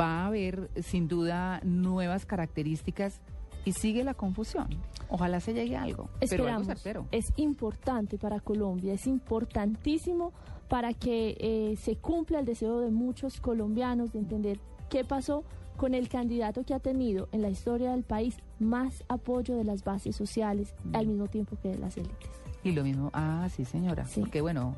Va 0.00 0.22
a 0.22 0.26
haber 0.28 0.70
sin 0.82 1.08
duda 1.08 1.60
nuevas 1.62 2.24
características 2.24 3.20
y 3.64 3.72
sigue 3.72 4.04
la 4.04 4.14
confusión. 4.14 4.68
Ojalá 5.08 5.40
se 5.40 5.52
llegue 5.52 5.76
a 5.76 5.82
algo. 5.82 6.08
Pero 6.20 6.46
algo 6.46 6.62
Esperamos. 6.62 6.66
certero. 6.66 7.06
Es 7.12 7.32
importante 7.36 8.18
para 8.18 8.40
Colombia, 8.40 8.94
es 8.94 9.06
importantísimo 9.06 10.32
para 10.68 10.94
que 10.94 11.36
eh, 11.38 11.76
se 11.76 11.96
cumpla 11.96 12.38
el 12.38 12.46
deseo 12.46 12.80
de 12.80 12.90
muchos 12.90 13.40
colombianos 13.40 14.12
de 14.12 14.20
entender 14.20 14.58
qué 14.88 15.04
pasó 15.04 15.44
con 15.76 15.94
el 15.94 16.08
candidato 16.08 16.64
que 16.64 16.74
ha 16.74 16.78
tenido 16.80 17.28
en 17.32 17.42
la 17.42 17.50
historia 17.50 17.92
del 17.92 18.02
país 18.04 18.36
más 18.58 19.04
apoyo 19.08 19.56
de 19.56 19.64
las 19.64 19.84
bases 19.84 20.14
sociales 20.16 20.74
al 20.92 21.06
mismo 21.06 21.26
tiempo 21.28 21.56
que 21.62 21.68
de 21.70 21.78
las 21.78 21.96
élites. 21.96 22.30
Y 22.64 22.72
lo 22.72 22.84
mismo, 22.84 23.10
ah, 23.12 23.48
sí 23.50 23.64
señora, 23.64 24.06
porque 24.14 24.40
bueno, 24.40 24.76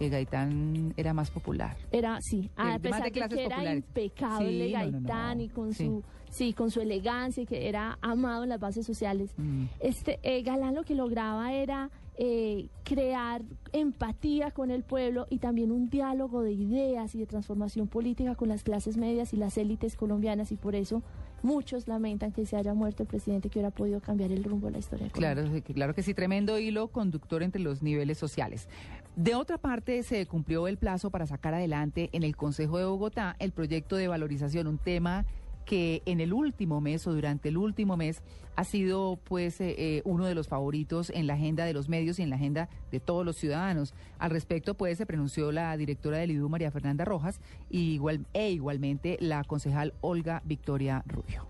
eh, 0.00 0.08
Gaitán 0.08 0.92
era 0.96 1.14
más 1.14 1.30
popular. 1.30 1.76
Era, 1.90 2.18
sí, 2.20 2.50
a 2.56 2.78
pesar 2.78 3.04
de, 3.04 3.12
que 3.12 3.44
era 3.44 3.74
impecable 3.74 4.66
Sí, 4.66 4.72
no, 4.72 4.78
no, 4.78 4.86
no. 4.86 4.92
Gaitán 4.92 5.40
y 5.40 5.48
con 5.48 5.72
Sí. 5.72 5.86
su 5.86 6.02
sí, 6.30 6.52
con 6.54 6.70
su 6.70 6.80
elegancia 6.80 7.42
y 7.42 7.46
que 7.46 7.68
era 7.68 7.98
amado 8.00 8.42
en 8.42 8.48
las 8.48 8.58
bases 8.58 8.86
sociales. 8.86 9.30
Mm. 9.36 9.64
Este 9.80 10.18
eh, 10.22 10.42
Galán 10.42 10.74
lo 10.74 10.82
que 10.82 10.94
lograba 10.94 11.52
era 11.52 11.90
eh, 12.24 12.68
crear 12.84 13.42
empatía 13.72 14.52
con 14.52 14.70
el 14.70 14.84
pueblo 14.84 15.26
y 15.28 15.38
también 15.38 15.72
un 15.72 15.90
diálogo 15.90 16.42
de 16.42 16.52
ideas 16.52 17.16
y 17.16 17.18
de 17.18 17.26
transformación 17.26 17.88
política 17.88 18.36
con 18.36 18.48
las 18.48 18.62
clases 18.62 18.96
medias 18.96 19.34
y 19.34 19.36
las 19.36 19.58
élites 19.58 19.96
colombianas 19.96 20.52
y 20.52 20.56
por 20.56 20.76
eso 20.76 21.02
muchos 21.42 21.88
lamentan 21.88 22.30
que 22.30 22.46
se 22.46 22.56
haya 22.56 22.74
muerto 22.74 23.02
el 23.02 23.08
presidente 23.08 23.48
que 23.48 23.58
hubiera 23.58 23.74
podido 23.74 23.98
cambiar 24.00 24.30
el 24.30 24.44
rumbo 24.44 24.68
de 24.68 24.74
la 24.74 24.78
historia. 24.78 25.08
Claro, 25.08 25.42
claro 25.74 25.96
que 25.96 26.04
sí, 26.04 26.14
tremendo 26.14 26.60
hilo 26.60 26.86
conductor 26.86 27.42
entre 27.42 27.60
los 27.60 27.82
niveles 27.82 28.18
sociales. 28.18 28.68
De 29.16 29.34
otra 29.34 29.58
parte, 29.58 30.04
se 30.04 30.24
cumplió 30.26 30.68
el 30.68 30.76
plazo 30.76 31.10
para 31.10 31.26
sacar 31.26 31.54
adelante 31.54 32.08
en 32.12 32.22
el 32.22 32.36
Consejo 32.36 32.78
de 32.78 32.84
Bogotá 32.84 33.34
el 33.40 33.50
proyecto 33.50 33.96
de 33.96 34.06
valorización, 34.06 34.68
un 34.68 34.78
tema 34.78 35.26
que 35.64 36.02
en 36.06 36.20
el 36.20 36.32
último 36.32 36.80
mes 36.80 37.06
o 37.06 37.12
durante 37.12 37.48
el 37.48 37.56
último 37.56 37.96
mes 37.96 38.22
ha 38.56 38.64
sido 38.64 39.18
pues 39.24 39.60
eh, 39.60 39.74
eh, 39.78 40.02
uno 40.04 40.26
de 40.26 40.34
los 40.34 40.48
favoritos 40.48 41.10
en 41.10 41.26
la 41.26 41.34
agenda 41.34 41.64
de 41.64 41.72
los 41.72 41.88
medios 41.88 42.18
y 42.18 42.22
en 42.22 42.30
la 42.30 42.36
agenda 42.36 42.68
de 42.90 43.00
todos 43.00 43.24
los 43.24 43.36
ciudadanos. 43.36 43.94
Al 44.18 44.30
respecto 44.30 44.74
pues 44.74 44.98
se 44.98 45.06
pronunció 45.06 45.52
la 45.52 45.76
directora 45.76 46.18
del 46.18 46.32
IDU 46.32 46.48
María 46.48 46.70
Fernanda 46.70 47.04
Rojas 47.04 47.40
y 47.70 47.94
igual, 47.94 48.26
e 48.32 48.50
igualmente 48.50 49.16
la 49.20 49.44
concejal 49.44 49.94
Olga 50.00 50.42
Victoria 50.44 51.02
Rubio. 51.06 51.46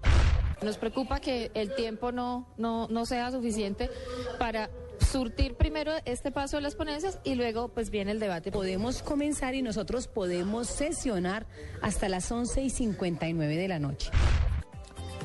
Nos 0.62 0.78
preocupa 0.78 1.19
que 1.19 1.50
el 1.54 1.75
tiempo 1.75 2.12
no, 2.12 2.47
no, 2.57 2.87
no 2.87 3.04
sea 3.04 3.33
suficiente 3.33 3.90
para 4.38 4.71
surtir 5.12 5.54
primero 5.57 5.92
este 6.07 6.33
paso 6.33 6.57
de 6.57 6.62
las 6.62 6.75
ponencias 6.75 7.21
y 7.23 7.35
luego 7.35 7.69
pues 7.69 7.90
viene 7.90 8.12
el 8.12 8.19
debate. 8.19 8.50
Podemos 8.50 9.02
comenzar 9.02 9.54
y 9.54 9.61
nosotros 9.61 10.09
podemos 10.09 10.69
sesionar 10.69 11.47
hasta 11.83 12.09
las 12.09 12.33
11 12.33 12.62
y 12.62 12.71
59 12.71 13.57
de 13.57 13.69
la 13.69 13.78
noche. 13.78 14.11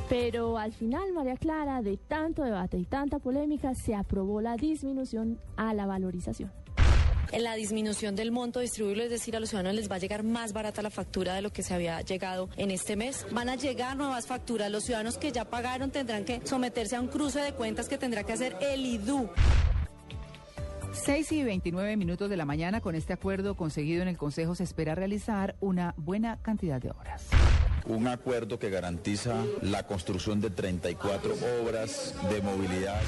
Pero 0.10 0.58
al 0.58 0.74
final, 0.74 1.14
María 1.14 1.36
Clara, 1.36 1.82
de 1.82 1.96
tanto 1.96 2.44
debate 2.44 2.78
y 2.78 2.86
tanta 2.86 3.20
polémica, 3.20 3.74
se 3.76 3.96
aprobó 3.96 4.42
la 4.42 4.58
disminución 4.58 5.40
a 5.56 5.74
la 5.74 5.86
valorización. 5.86 6.52
En 7.32 7.44
la 7.44 7.56
disminución 7.56 8.16
del 8.16 8.32
monto 8.32 8.62
distribuible, 8.62 9.06
es 9.06 9.10
decir, 9.10 9.36
a 9.36 9.42
los 9.42 9.50
ciudadanos 9.50 9.76
les 9.76 9.92
va 9.92 9.96
a 9.96 10.00
llegar 10.00 10.24
más 10.24 10.54
barata 10.54 10.82
la 10.82 10.90
factura 10.90 11.34
de 11.34 11.42
lo 11.42 11.52
que 11.52 11.62
se 11.62 11.74
había 11.74 12.00
llegado 12.02 12.50
en 12.56 12.72
este 12.72 12.96
mes. 12.96 13.26
Van 13.32 13.50
a 13.50 13.56
llegar 13.56 13.98
nuevas 13.98 14.28
facturas. 14.28 14.72
Los 14.72 14.86
ciudadanos 14.86 15.18
que 15.18 15.34
ya 15.34 15.44
pagaron 15.44 15.92
tendrán 15.92 16.24
que 16.24 16.40
someterse 16.46 16.96
a 16.96 17.02
un 17.02 17.08
cruce 17.08 17.42
de 17.42 17.52
cuentas 17.54 17.90
que 17.90 17.98
tendrá 17.98 18.24
que 18.24 18.32
hacer 18.32 18.56
el 18.62 18.86
IDU. 18.86 19.30
6 21.04 21.32
y 21.32 21.44
29 21.44 21.96
minutos 21.96 22.30
de 22.30 22.38
la 22.38 22.46
mañana, 22.46 22.82
con 22.82 22.96
este 22.96 23.14
acuerdo 23.14 23.56
conseguido 23.56 24.02
en 24.02 24.08
el 24.08 24.18
Consejo, 24.18 24.56
se 24.56 24.64
espera 24.64 24.96
realizar 24.96 25.56
una 25.60 25.94
buena 25.98 26.42
cantidad 26.42 26.82
de 26.82 26.92
obras. 26.92 27.28
Un 27.86 28.08
acuerdo 28.08 28.60
que 28.60 28.70
garantiza 28.70 29.46
la 29.62 29.84
construcción 29.84 30.42
de 30.42 30.50
34 30.50 31.34
obras 31.64 32.16
de 32.30 32.42
movilidad. 32.42 33.02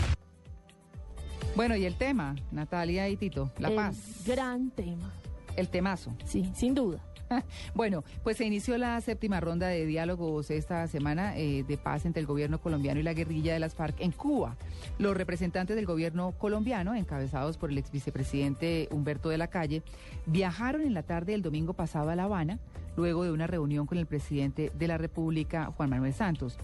Bueno, 1.56 1.76
y 1.76 1.86
el 1.86 1.96
tema, 1.96 2.36
Natalia 2.52 3.10
y 3.10 3.18
Tito, 3.18 3.52
la 3.58 3.70
El 3.70 3.76
paz. 3.76 3.96
Gran 4.26 4.72
tema. 4.72 5.12
El 5.58 5.68
temazo. 5.68 6.16
Sí, 6.24 6.50
sin 6.56 6.74
duda. 6.74 7.04
Bueno, 7.74 8.04
pues 8.24 8.38
se 8.38 8.46
inició 8.46 8.78
la 8.78 9.00
séptima 9.02 9.40
ronda 9.40 9.68
de 9.68 9.86
diálogos 9.86 10.50
esta 10.52 10.88
semana 10.88 11.38
eh, 11.38 11.64
de 11.68 11.78
paz 11.78 12.06
entre 12.06 12.22
el 12.22 12.28
gobierno 12.28 12.60
colombiano 12.60 13.00
y 13.00 13.04
la 13.04 13.14
guerrilla 13.14 13.54
de 13.54 13.60
las 13.60 13.76
FARC 13.76 14.00
en 14.02 14.12
Cuba. 14.12 14.56
Los 14.98 15.16
representantes 15.16 15.76
del 15.76 15.86
gobierno 15.86 16.34
colombiano, 16.38 16.96
encabezados 16.96 17.58
por 17.58 17.70
el 17.70 17.78
ex 17.78 17.92
vicepresidente 17.92 18.88
Humberto 18.92 19.30
de 19.30 19.38
la 19.38 19.48
Calle, 19.48 19.84
viajaron 20.26 20.82
en 20.82 20.94
la 20.94 21.04
tarde 21.04 21.34
del 21.34 21.42
domingo 21.42 21.74
pasado 21.74 22.10
a 22.10 22.16
La 22.16 22.24
Habana, 22.24 22.60
luego 22.98 23.24
de 23.24 23.32
una 23.32 23.48
reunión 23.48 23.86
con 23.86 23.98
el 23.98 24.06
presidente 24.06 24.72
de 24.78 24.88
la 24.88 24.98
República, 24.98 25.72
Juan 25.78 25.90
Manuel 25.90 26.14
Santos. 26.14 26.58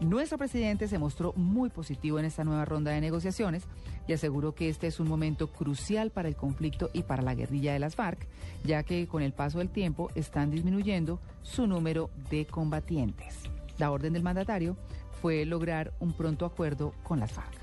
Nuestro 0.00 0.38
presidente 0.38 0.88
se 0.88 0.98
mostró 0.98 1.34
muy 1.36 1.68
positivo 1.68 2.18
en 2.18 2.24
esta 2.24 2.42
nueva 2.42 2.64
ronda 2.64 2.90
de 2.90 3.02
negociaciones 3.02 3.64
y 4.08 4.14
aseguró 4.14 4.54
que 4.54 4.70
este 4.70 4.86
es 4.86 4.98
un 4.98 5.08
momento 5.08 5.48
crucial 5.48 6.10
para 6.10 6.26
el 6.26 6.36
conflicto 6.36 6.88
y 6.94 7.02
para 7.02 7.22
la 7.22 7.34
guerrilla 7.34 7.74
de 7.74 7.80
las 7.80 7.96
FARC, 7.96 8.26
ya 8.64 8.82
que 8.82 9.06
con 9.06 9.22
el 9.22 9.34
paso 9.34 9.58
del 9.58 9.68
tiempo 9.68 10.10
están 10.14 10.50
disminuyendo 10.50 11.20
su 11.42 11.66
número 11.66 12.08
de 12.30 12.46
combatientes. 12.46 13.36
La 13.76 13.90
orden 13.90 14.14
del 14.14 14.22
mandatario 14.22 14.74
fue 15.20 15.44
lograr 15.44 15.92
un 16.00 16.14
pronto 16.14 16.46
acuerdo 16.46 16.94
con 17.02 17.20
las 17.20 17.32
FARC. 17.32 17.60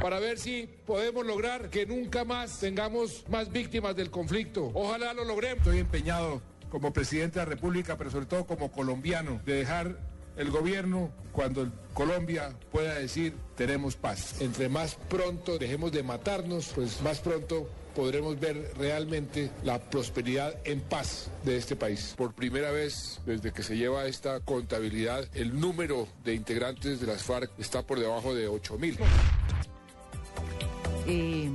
para 0.00 0.20
ver 0.20 0.38
si 0.38 0.68
podemos 0.86 1.26
lograr 1.26 1.68
que 1.68 1.84
nunca 1.84 2.24
más 2.24 2.60
tengamos 2.60 3.24
más 3.28 3.50
víctimas 3.50 3.96
del 3.96 4.10
conflicto. 4.10 4.70
Ojalá 4.72 5.14
lo 5.14 5.24
logremos. 5.24 5.58
Estoy 5.58 5.80
empeñado 5.80 6.42
como 6.70 6.92
presidente 6.92 7.40
de 7.40 7.46
la 7.46 7.50
República, 7.50 7.96
pero 7.96 8.10
sobre 8.10 8.26
todo 8.26 8.46
como 8.46 8.70
colombiano, 8.70 9.40
de 9.44 9.54
dejar 9.54 9.98
el 10.36 10.50
gobierno 10.50 11.10
cuando 11.32 11.70
Colombia 11.94 12.54
pueda 12.70 12.94
decir 12.94 13.34
tenemos 13.56 13.96
paz. 13.96 14.40
Entre 14.40 14.68
más 14.68 14.96
pronto 15.08 15.58
dejemos 15.58 15.92
de 15.92 16.02
matarnos, 16.02 16.72
pues 16.74 17.00
más 17.02 17.20
pronto 17.20 17.68
podremos 17.94 18.38
ver 18.38 18.72
realmente 18.76 19.50
la 19.64 19.78
prosperidad 19.78 20.54
en 20.64 20.80
paz 20.80 21.30
de 21.44 21.56
este 21.56 21.76
país. 21.76 22.14
Por 22.16 22.34
primera 22.34 22.70
vez 22.70 23.20
desde 23.24 23.52
que 23.52 23.62
se 23.62 23.76
lleva 23.76 24.06
esta 24.06 24.40
contabilidad, 24.40 25.26
el 25.34 25.58
número 25.58 26.06
de 26.22 26.34
integrantes 26.34 27.00
de 27.00 27.06
las 27.06 27.22
FARC 27.22 27.50
está 27.58 27.82
por 27.82 27.98
debajo 27.98 28.34
de 28.34 28.48
8 28.48 28.78
mil. 28.78 28.98
Eh, 31.06 31.50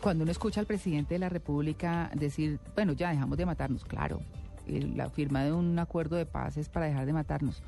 cuando 0.00 0.22
uno 0.22 0.32
escucha 0.32 0.60
al 0.60 0.66
presidente 0.66 1.14
de 1.14 1.18
la 1.20 1.28
República 1.28 2.10
decir, 2.14 2.58
bueno, 2.74 2.92
ya 2.92 3.10
dejamos 3.10 3.38
de 3.38 3.46
matarnos, 3.46 3.84
claro, 3.84 4.20
la 4.66 5.08
firma 5.10 5.44
de 5.44 5.52
un 5.52 5.78
acuerdo 5.78 6.16
de 6.16 6.26
paz 6.26 6.56
es 6.56 6.68
para 6.68 6.86
dejar 6.86 7.06
de 7.06 7.12
matarnos. 7.12 7.62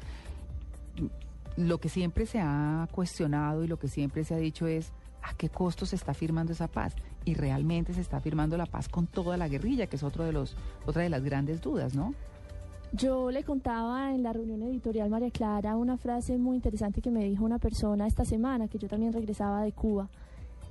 Lo 1.56 1.78
que 1.78 1.88
siempre 1.88 2.26
se 2.26 2.40
ha 2.40 2.88
cuestionado 2.92 3.64
y 3.64 3.68
lo 3.68 3.78
que 3.78 3.88
siempre 3.88 4.24
se 4.24 4.34
ha 4.34 4.38
dicho 4.38 4.66
es, 4.66 4.92
¿a 5.22 5.34
qué 5.34 5.48
costo 5.48 5.86
se 5.86 5.96
está 5.96 6.14
firmando 6.14 6.52
esa 6.52 6.68
paz? 6.68 6.94
Y 7.24 7.34
realmente 7.34 7.92
se 7.94 8.00
está 8.00 8.20
firmando 8.20 8.56
la 8.56 8.66
paz 8.66 8.88
con 8.88 9.06
toda 9.06 9.36
la 9.36 9.48
guerrilla, 9.48 9.86
que 9.86 9.96
es 9.96 10.02
otro 10.02 10.24
de 10.24 10.32
los, 10.32 10.56
otra 10.86 11.02
de 11.02 11.08
las 11.08 11.22
grandes 11.22 11.60
dudas, 11.60 11.94
¿no? 11.94 12.14
Yo 12.92 13.30
le 13.30 13.44
contaba 13.44 14.14
en 14.14 14.22
la 14.22 14.32
reunión 14.32 14.62
editorial 14.62 15.10
María 15.10 15.30
Clara 15.30 15.76
una 15.76 15.98
frase 15.98 16.38
muy 16.38 16.56
interesante 16.56 17.02
que 17.02 17.10
me 17.10 17.22
dijo 17.22 17.44
una 17.44 17.58
persona 17.58 18.06
esta 18.06 18.24
semana, 18.24 18.68
que 18.68 18.78
yo 18.78 18.88
también 18.88 19.12
regresaba 19.12 19.62
de 19.62 19.72
Cuba, 19.72 20.08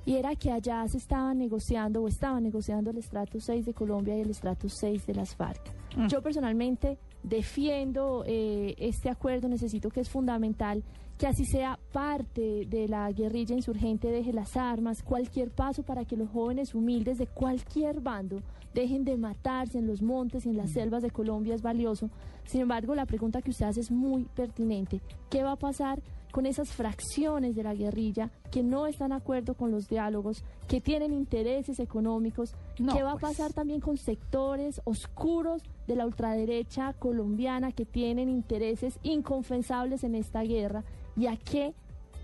y 0.08 0.16
era 0.16 0.34
que 0.36 0.50
allá 0.50 0.88
se 0.88 0.96
estaba 0.96 1.34
negociando 1.34 2.02
o 2.02 2.08
estaban 2.08 2.42
negociando 2.42 2.90
el 2.90 2.96
estrato 2.96 3.40
6 3.40 3.66
de 3.66 3.74
Colombia 3.74 4.16
y 4.16 4.22
el 4.22 4.30
estrato 4.30 4.66
6 4.66 5.06
de 5.06 5.14
las 5.14 5.36
FARC. 5.36 5.60
Yo 6.08 6.22
personalmente 6.22 6.96
defiendo 7.22 8.24
eh, 8.26 8.74
este 8.78 9.10
acuerdo, 9.10 9.50
necesito 9.50 9.90
que 9.90 10.00
es 10.00 10.08
fundamental 10.08 10.82
que 11.18 11.26
así 11.26 11.44
sea 11.44 11.78
parte 11.92 12.64
de 12.66 12.88
la 12.88 13.12
guerrilla 13.12 13.54
insurgente 13.54 14.10
deje 14.10 14.32
las 14.32 14.56
armas, 14.56 15.02
cualquier 15.02 15.50
paso 15.50 15.82
para 15.82 16.06
que 16.06 16.16
los 16.16 16.30
jóvenes 16.30 16.74
humildes 16.74 17.18
de 17.18 17.26
cualquier 17.26 18.00
bando 18.00 18.40
dejen 18.72 19.04
de 19.04 19.18
matarse 19.18 19.78
en 19.78 19.86
los 19.86 20.00
montes 20.00 20.46
y 20.46 20.48
en 20.48 20.56
las 20.56 20.70
selvas 20.70 21.02
de 21.02 21.10
Colombia 21.10 21.54
es 21.54 21.60
valioso. 21.60 22.08
Sin 22.46 22.62
embargo, 22.62 22.94
la 22.94 23.04
pregunta 23.04 23.42
que 23.42 23.50
usted 23.50 23.66
hace 23.66 23.80
es 23.80 23.90
muy 23.90 24.24
pertinente. 24.24 25.02
¿Qué 25.28 25.42
va 25.42 25.52
a 25.52 25.56
pasar 25.56 26.00
con 26.32 26.46
esas 26.46 26.70
fracciones 26.70 27.56
de 27.56 27.62
la 27.62 27.74
guerrilla 27.74 28.30
que 28.50 28.62
no 28.62 28.86
están 28.86 29.10
de 29.10 29.16
acuerdo 29.16 29.54
con 29.54 29.70
los 29.70 29.88
diálogos, 29.88 30.44
que 30.66 30.80
tienen 30.80 31.12
intereses 31.12 31.80
económicos? 31.80 32.54
¿Qué 32.76 33.02
va 33.02 33.12
a 33.12 33.18
pues. 33.18 33.36
pasar 33.36 33.52
también 33.52 33.80
con 33.80 33.96
sectores 33.96 34.80
oscuros 34.84 35.62
de 35.86 35.96
la 35.96 36.06
ultraderecha 36.06 36.92
colombiana 36.94 37.72
que 37.72 37.84
tienen 37.84 38.28
intereses 38.28 38.98
inconfesables 39.02 40.04
en 40.04 40.14
esta 40.14 40.42
guerra? 40.42 40.84
¿Y 41.16 41.26
a 41.26 41.36
qué 41.36 41.74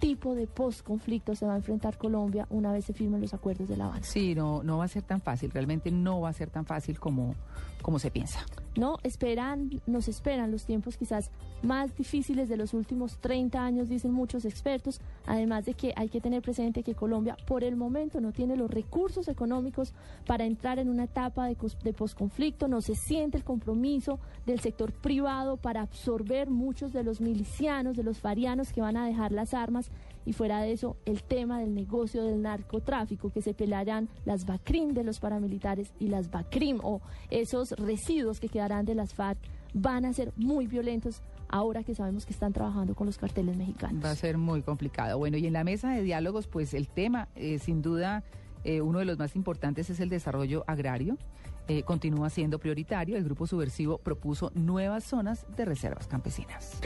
tipo 0.00 0.34
de 0.34 0.46
post-conflicto 0.46 1.34
se 1.34 1.46
va 1.46 1.54
a 1.54 1.56
enfrentar 1.56 1.96
Colombia 1.96 2.46
una 2.50 2.72
vez 2.72 2.84
se 2.84 2.92
firmen 2.92 3.20
los 3.20 3.34
acuerdos 3.34 3.68
de 3.68 3.76
La 3.76 3.86
Habana? 3.86 4.04
Sí, 4.04 4.34
no, 4.34 4.62
no 4.62 4.78
va 4.78 4.84
a 4.84 4.88
ser 4.88 5.02
tan 5.02 5.20
fácil, 5.20 5.50
realmente 5.50 5.90
no 5.90 6.20
va 6.20 6.28
a 6.28 6.32
ser 6.32 6.50
tan 6.50 6.66
fácil 6.66 7.00
como, 7.00 7.34
como 7.82 7.98
se 7.98 8.10
piensa. 8.10 8.44
No, 8.76 8.98
esperan, 9.04 9.70
nos 9.86 10.08
esperan 10.08 10.50
los 10.50 10.64
tiempos 10.64 10.96
quizás 10.96 11.30
más 11.62 11.96
difíciles 11.96 12.48
de 12.48 12.56
los 12.56 12.74
últimos 12.74 13.18
30 13.18 13.64
años, 13.64 13.88
dicen 13.88 14.12
muchos 14.12 14.44
expertos, 14.44 15.00
además 15.26 15.64
de 15.64 15.74
que 15.74 15.92
hay 15.96 16.08
que 16.08 16.20
tener 16.20 16.42
presente 16.42 16.82
que 16.82 16.94
Colombia 16.94 17.36
por 17.46 17.62
el 17.62 17.76
momento 17.76 18.20
no 18.20 18.32
tiene 18.32 18.56
los 18.56 18.70
recursos 18.70 19.28
económicos 19.28 19.94
para 20.26 20.44
entrar 20.44 20.78
en 20.78 20.88
una 20.88 21.04
etapa 21.04 21.46
de, 21.46 21.56
de 21.84 21.92
posconflicto, 21.92 22.68
no 22.68 22.80
se 22.80 22.96
siente 22.96 23.36
el 23.36 23.44
compromiso 23.44 24.18
del 24.44 24.60
sector 24.60 24.92
privado 24.92 25.56
para 25.56 25.82
absorber 25.82 26.50
muchos 26.50 26.92
de 26.92 27.04
los 27.04 27.20
milicianos, 27.20 27.96
de 27.96 28.02
los 28.02 28.18
farianos 28.18 28.72
que 28.72 28.80
van 28.80 28.96
a 28.96 29.06
dejar 29.06 29.32
las 29.32 29.54
armas 29.54 29.90
y 30.24 30.32
fuera 30.32 30.60
de 30.60 30.72
eso 30.72 30.96
el 31.04 31.22
tema 31.22 31.60
del 31.60 31.74
negocio 31.74 32.24
del 32.24 32.42
narcotráfico 32.42 33.30
que 33.30 33.42
se 33.42 33.54
pelearán 33.54 34.08
las 34.24 34.46
BACRIM 34.46 34.94
de 34.94 35.04
los 35.04 35.20
paramilitares 35.20 35.92
y 35.98 36.08
las 36.08 36.30
BACRIM 36.30 36.80
o 36.82 37.00
esos 37.30 37.72
residuos 37.72 38.40
que 38.40 38.48
quedarán 38.48 38.84
de 38.84 38.94
las 38.94 39.14
FARC 39.14 39.38
van 39.74 40.04
a 40.04 40.12
ser 40.12 40.32
muy 40.36 40.66
violentos 40.66 41.20
ahora 41.48 41.82
que 41.82 41.94
sabemos 41.94 42.24
que 42.26 42.32
están 42.32 42.52
trabajando 42.52 42.94
con 42.94 43.06
los 43.06 43.18
carteles 43.18 43.56
mexicanos. 43.56 44.04
Va 44.04 44.10
a 44.10 44.16
ser 44.16 44.38
muy 44.38 44.62
complicado. 44.62 45.18
Bueno, 45.18 45.36
y 45.36 45.46
en 45.46 45.52
la 45.52 45.64
mesa 45.64 45.92
de 45.92 46.02
diálogos, 46.02 46.46
pues 46.46 46.74
el 46.74 46.88
tema, 46.88 47.28
eh, 47.36 47.58
sin 47.58 47.82
duda, 47.82 48.24
eh, 48.64 48.80
uno 48.80 48.98
de 48.98 49.04
los 49.04 49.18
más 49.18 49.36
importantes 49.36 49.90
es 49.90 50.00
el 50.00 50.08
desarrollo 50.08 50.64
agrario. 50.66 51.18
Eh, 51.66 51.82
continúa 51.82 52.28
siendo 52.28 52.58
prioritario. 52.58 53.16
El 53.16 53.24
grupo 53.24 53.46
subversivo 53.46 53.98
propuso 53.98 54.50
nuevas 54.54 55.04
zonas 55.04 55.46
de 55.56 55.64
reservas 55.64 56.06
campesinas. 56.06 56.78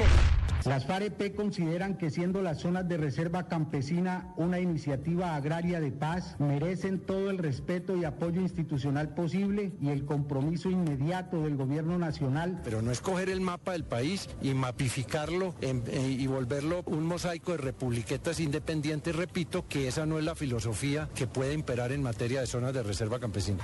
Las 0.64 0.86
FAREP 0.86 1.34
consideran 1.34 1.96
que 1.96 2.10
siendo 2.10 2.42
las 2.42 2.58
zonas 2.58 2.86
de 2.88 2.96
reserva 2.96 3.48
campesina 3.48 4.34
una 4.36 4.60
iniciativa 4.60 5.34
agraria 5.34 5.80
de 5.80 5.90
paz, 5.92 6.36
merecen 6.38 7.00
todo 7.00 7.30
el 7.30 7.38
respeto 7.38 7.96
y 7.96 8.04
apoyo 8.04 8.40
institucional 8.40 9.14
posible 9.14 9.72
y 9.80 9.88
el 9.88 10.04
compromiso 10.04 10.68
inmediato 10.70 11.42
del 11.42 11.56
gobierno 11.56 11.96
nacional. 11.98 12.60
Pero 12.64 12.82
no 12.82 12.90
es 12.90 13.00
coger 13.00 13.30
el 13.30 13.40
mapa 13.40 13.72
del 13.72 13.84
país 13.84 14.28
y 14.42 14.54
mapificarlo 14.54 15.54
en- 15.60 15.84
eh, 15.88 16.08
y 16.18 16.26
volverlo 16.26 16.82
un 16.86 17.04
mosaico 17.04 17.52
de 17.52 17.58
republiquetas 17.58 18.40
independientes. 18.40 19.14
Repito 19.16 19.66
que 19.68 19.88
esa 19.88 20.06
no 20.06 20.18
es 20.18 20.24
la 20.24 20.34
filosofía 20.34 21.08
que 21.14 21.26
puede 21.26 21.54
imperar 21.54 21.92
en 21.92 22.02
materia 22.02 22.40
de 22.40 22.46
zonas 22.46 22.74
de 22.74 22.82
reserva 22.82 23.18
campesina. 23.18 23.58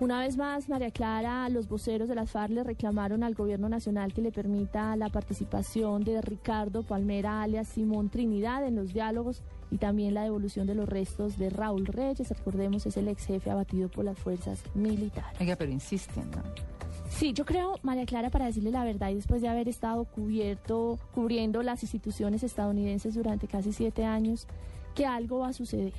Una 0.00 0.18
vez 0.18 0.36
más, 0.36 0.68
María 0.68 0.90
Clara, 0.90 1.48
los 1.48 1.68
voceros 1.68 2.08
de 2.08 2.16
las 2.16 2.32
FARC 2.32 2.50
le 2.50 2.64
reclamaron 2.64 3.22
al 3.22 3.34
gobierno 3.34 3.68
nacional 3.68 4.12
que 4.12 4.22
le 4.22 4.32
permita 4.32 4.96
la 4.96 5.08
participación 5.08 6.02
de 6.02 6.20
Ricardo 6.20 6.82
Palmera, 6.82 7.42
alias 7.42 7.68
Simón 7.68 8.08
Trinidad, 8.08 8.66
en 8.66 8.74
los 8.74 8.92
diálogos 8.92 9.42
y 9.70 9.78
también 9.78 10.12
la 10.12 10.24
devolución 10.24 10.66
de 10.66 10.74
los 10.74 10.88
restos 10.88 11.38
de 11.38 11.48
Raúl 11.48 11.86
Reyes. 11.86 12.28
Recordemos, 12.28 12.86
es 12.86 12.96
el 12.96 13.06
ex 13.06 13.24
jefe 13.24 13.50
abatido 13.50 13.88
por 13.88 14.04
las 14.04 14.18
fuerzas 14.18 14.60
militares. 14.74 15.40
Oiga, 15.40 15.54
pero 15.54 15.70
insisten, 15.70 16.28
¿no? 16.32 16.42
Sí, 17.08 17.32
yo 17.32 17.44
creo, 17.44 17.78
María 17.82 18.04
Clara, 18.04 18.30
para 18.30 18.46
decirle 18.46 18.72
la 18.72 18.82
verdad, 18.82 19.10
y 19.10 19.14
después 19.14 19.42
de 19.42 19.48
haber 19.48 19.68
estado 19.68 20.06
cubierto, 20.06 20.98
cubriendo 21.14 21.62
las 21.62 21.84
instituciones 21.84 22.42
estadounidenses 22.42 23.14
durante 23.14 23.46
casi 23.46 23.72
siete 23.72 24.04
años, 24.04 24.48
que 24.96 25.06
algo 25.06 25.38
va 25.38 25.48
a 25.48 25.52
suceder. 25.52 25.92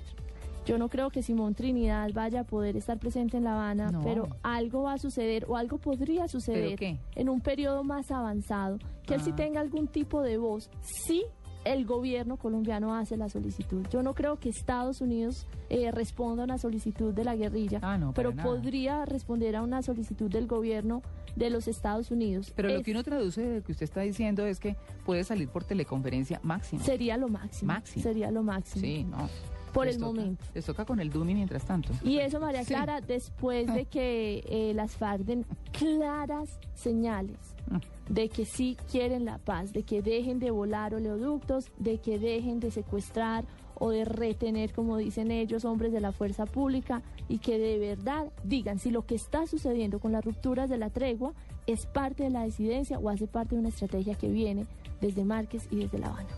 Yo 0.66 0.78
no 0.80 0.90
creo 0.90 1.10
que 1.12 1.22
Simón 1.22 1.54
Trinidad 1.54 2.10
vaya 2.14 2.42
a 2.42 2.44
poder 2.44 2.76
estar 2.76 2.98
presente 2.98 3.38
en 3.38 3.44
La 3.44 3.54
Habana, 3.54 3.92
No. 3.92 4.02
pero 4.04 4.28
algo 4.42 4.84
va 4.84 4.94
a 4.94 4.98
suceder 4.98 5.46
o 5.48 5.58
algo 5.58 5.78
podría 5.78 6.28
suceder 6.28 6.80
en 7.16 7.30
un 7.30 7.40
periodo 7.42 7.84
más 7.84 8.10
avanzado, 8.12 8.80
que 9.06 9.14
él 9.16 9.22
sí 9.22 9.30
Ah. 9.34 9.36
tenga 9.36 9.62
algún 9.62 9.88
tipo 9.88 10.22
de 10.24 10.38
voz. 10.38 10.72
Sí, 10.82 11.24
el 11.66 11.86
gobierno 11.86 12.38
colombiano 12.38 12.96
hace 12.96 13.16
la 13.18 13.28
solicitud. 13.30 13.86
Yo 13.92 14.02
no 14.04 14.14
creo 14.16 14.38
que 14.40 14.50
Estados 14.50 15.02
Unidos 15.02 15.46
eh, 15.70 15.90
responda 15.92 16.44
a 16.44 16.46
una 16.46 16.58
solicitud 16.60 17.12
de 17.14 17.24
la 17.24 17.36
guerrilla, 17.36 17.80
Ah, 17.82 17.98
no, 17.98 18.14
pero 18.14 18.32
nada. 18.32 18.44
podría 18.48 19.04
responder 19.06 19.56
a 19.56 19.64
una 19.64 19.82
solicitud 19.82 20.30
del 20.30 20.46
gobierno 20.46 21.02
de 21.36 21.50
los 21.50 21.68
Estados 21.68 22.12
Unidos. 22.12 22.54
Pero 22.56 22.70
lo 22.70 22.84
que 22.84 22.92
uno 22.92 23.04
traduce 23.04 23.42
de 23.42 23.56
lo 23.60 23.64
que 23.64 23.72
usted 23.72 23.84
está 23.84 24.02
diciendo 24.02 24.46
es 24.46 24.60
que 24.60 24.76
puede 25.06 25.24
salir 25.24 25.50
por 25.50 25.64
teleconferencia 25.64 26.40
máximo. 26.44 26.84
Sería 26.84 27.18
lo 27.18 27.30
máximo. 27.30 27.74
Máximo. 27.74 28.04
Sería 28.04 28.30
lo 28.32 28.44
máximo. 28.44 28.82
Sí, 28.82 29.04
no. 29.04 29.28
Por 29.76 29.86
Les 29.86 29.96
el 29.98 30.02
toca- 30.02 30.14
momento. 30.22 30.46
Les 30.56 30.66
toca 30.66 30.86
con 30.86 31.00
el 31.00 31.10
Dumi 31.12 31.36
mientras 31.36 31.64
tanto. 31.66 31.92
Y 32.04 32.18
eso, 32.18 32.40
María 32.40 32.64
Sí. 32.64 32.74
Clara, 32.74 33.02
después 33.02 33.72
de 33.72 33.86
que 33.86 34.44
eh, 34.48 34.74
las 34.74 34.96
FARC 34.96 35.24
den 35.24 35.46
claras 35.72 36.58
señales 36.74 37.38
Mm. 37.70 38.14
de 38.14 38.30
que 38.30 38.46
sí 38.46 38.78
quieren 38.92 39.26
la 39.26 39.38
paz, 39.40 39.74
de 39.74 39.84
que 39.84 40.02
dejen 40.02 40.40
de 40.40 40.52
volar 40.52 40.94
oleoductos, 40.96 41.72
de 41.78 41.98
que 41.98 42.18
dejen 42.20 42.60
de 42.60 42.72
secuestrar 42.72 43.44
o 43.78 43.90
de 43.90 44.06
retener, 44.06 44.72
como 44.72 44.96
dicen 44.98 45.32
ellos, 45.32 45.66
hombres 45.66 45.92
de 45.92 46.00
la 46.00 46.12
fuerza 46.14 46.46
pública 46.46 47.02
y 47.28 47.40
que 47.40 47.58
de 47.60 47.78
verdad 47.78 48.32
digan 48.46 48.80
si 48.80 48.90
lo 48.92 49.06
que 49.06 49.16
está 49.16 49.46
sucediendo 49.48 50.00
con 50.00 50.12
las 50.14 50.24
rupturas 50.24 50.70
de 50.70 50.78
la 50.78 50.90
tregua 50.90 51.34
es 51.68 51.86
parte 51.86 52.24
de 52.24 52.30
la 52.30 52.44
disidencia 52.46 53.00
o 53.00 53.10
hace 53.10 53.28
parte 53.28 53.56
de 53.56 53.60
una 53.60 53.70
estrategia 53.70 54.16
que 54.16 54.30
viene 54.30 54.66
desde 55.02 55.26
Márquez 55.26 55.68
y 55.72 55.76
desde 55.78 55.98
La 56.00 56.08
Habana. 56.08 56.30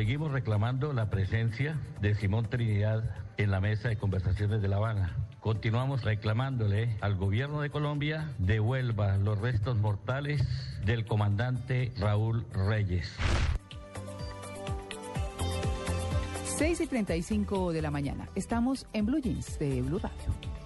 Seguimos 0.00 0.32
reclamando 0.32 0.94
la 0.94 1.10
presencia 1.10 1.78
de 2.00 2.14
Simón 2.14 2.48
Trinidad 2.48 3.04
en 3.36 3.50
la 3.50 3.60
mesa 3.60 3.90
de 3.90 3.98
conversaciones 3.98 4.62
de 4.62 4.68
La 4.68 4.76
Habana. 4.76 5.14
Continuamos 5.40 6.04
reclamándole 6.04 6.96
al 7.02 7.16
gobierno 7.16 7.60
de 7.60 7.68
Colombia 7.68 8.32
devuelva 8.38 9.18
los 9.18 9.38
restos 9.38 9.76
mortales 9.76 10.40
del 10.86 11.04
comandante 11.04 11.92
Raúl 11.98 12.46
Reyes. 12.50 13.14
6 16.56 16.80
y 16.80 16.86
35 16.86 17.74
de 17.74 17.82
la 17.82 17.90
mañana. 17.90 18.26
Estamos 18.34 18.86
en 18.94 19.04
Blue 19.04 19.20
Jeans 19.20 19.58
de 19.58 19.82
Blue 19.82 19.98
Radio. 19.98 20.59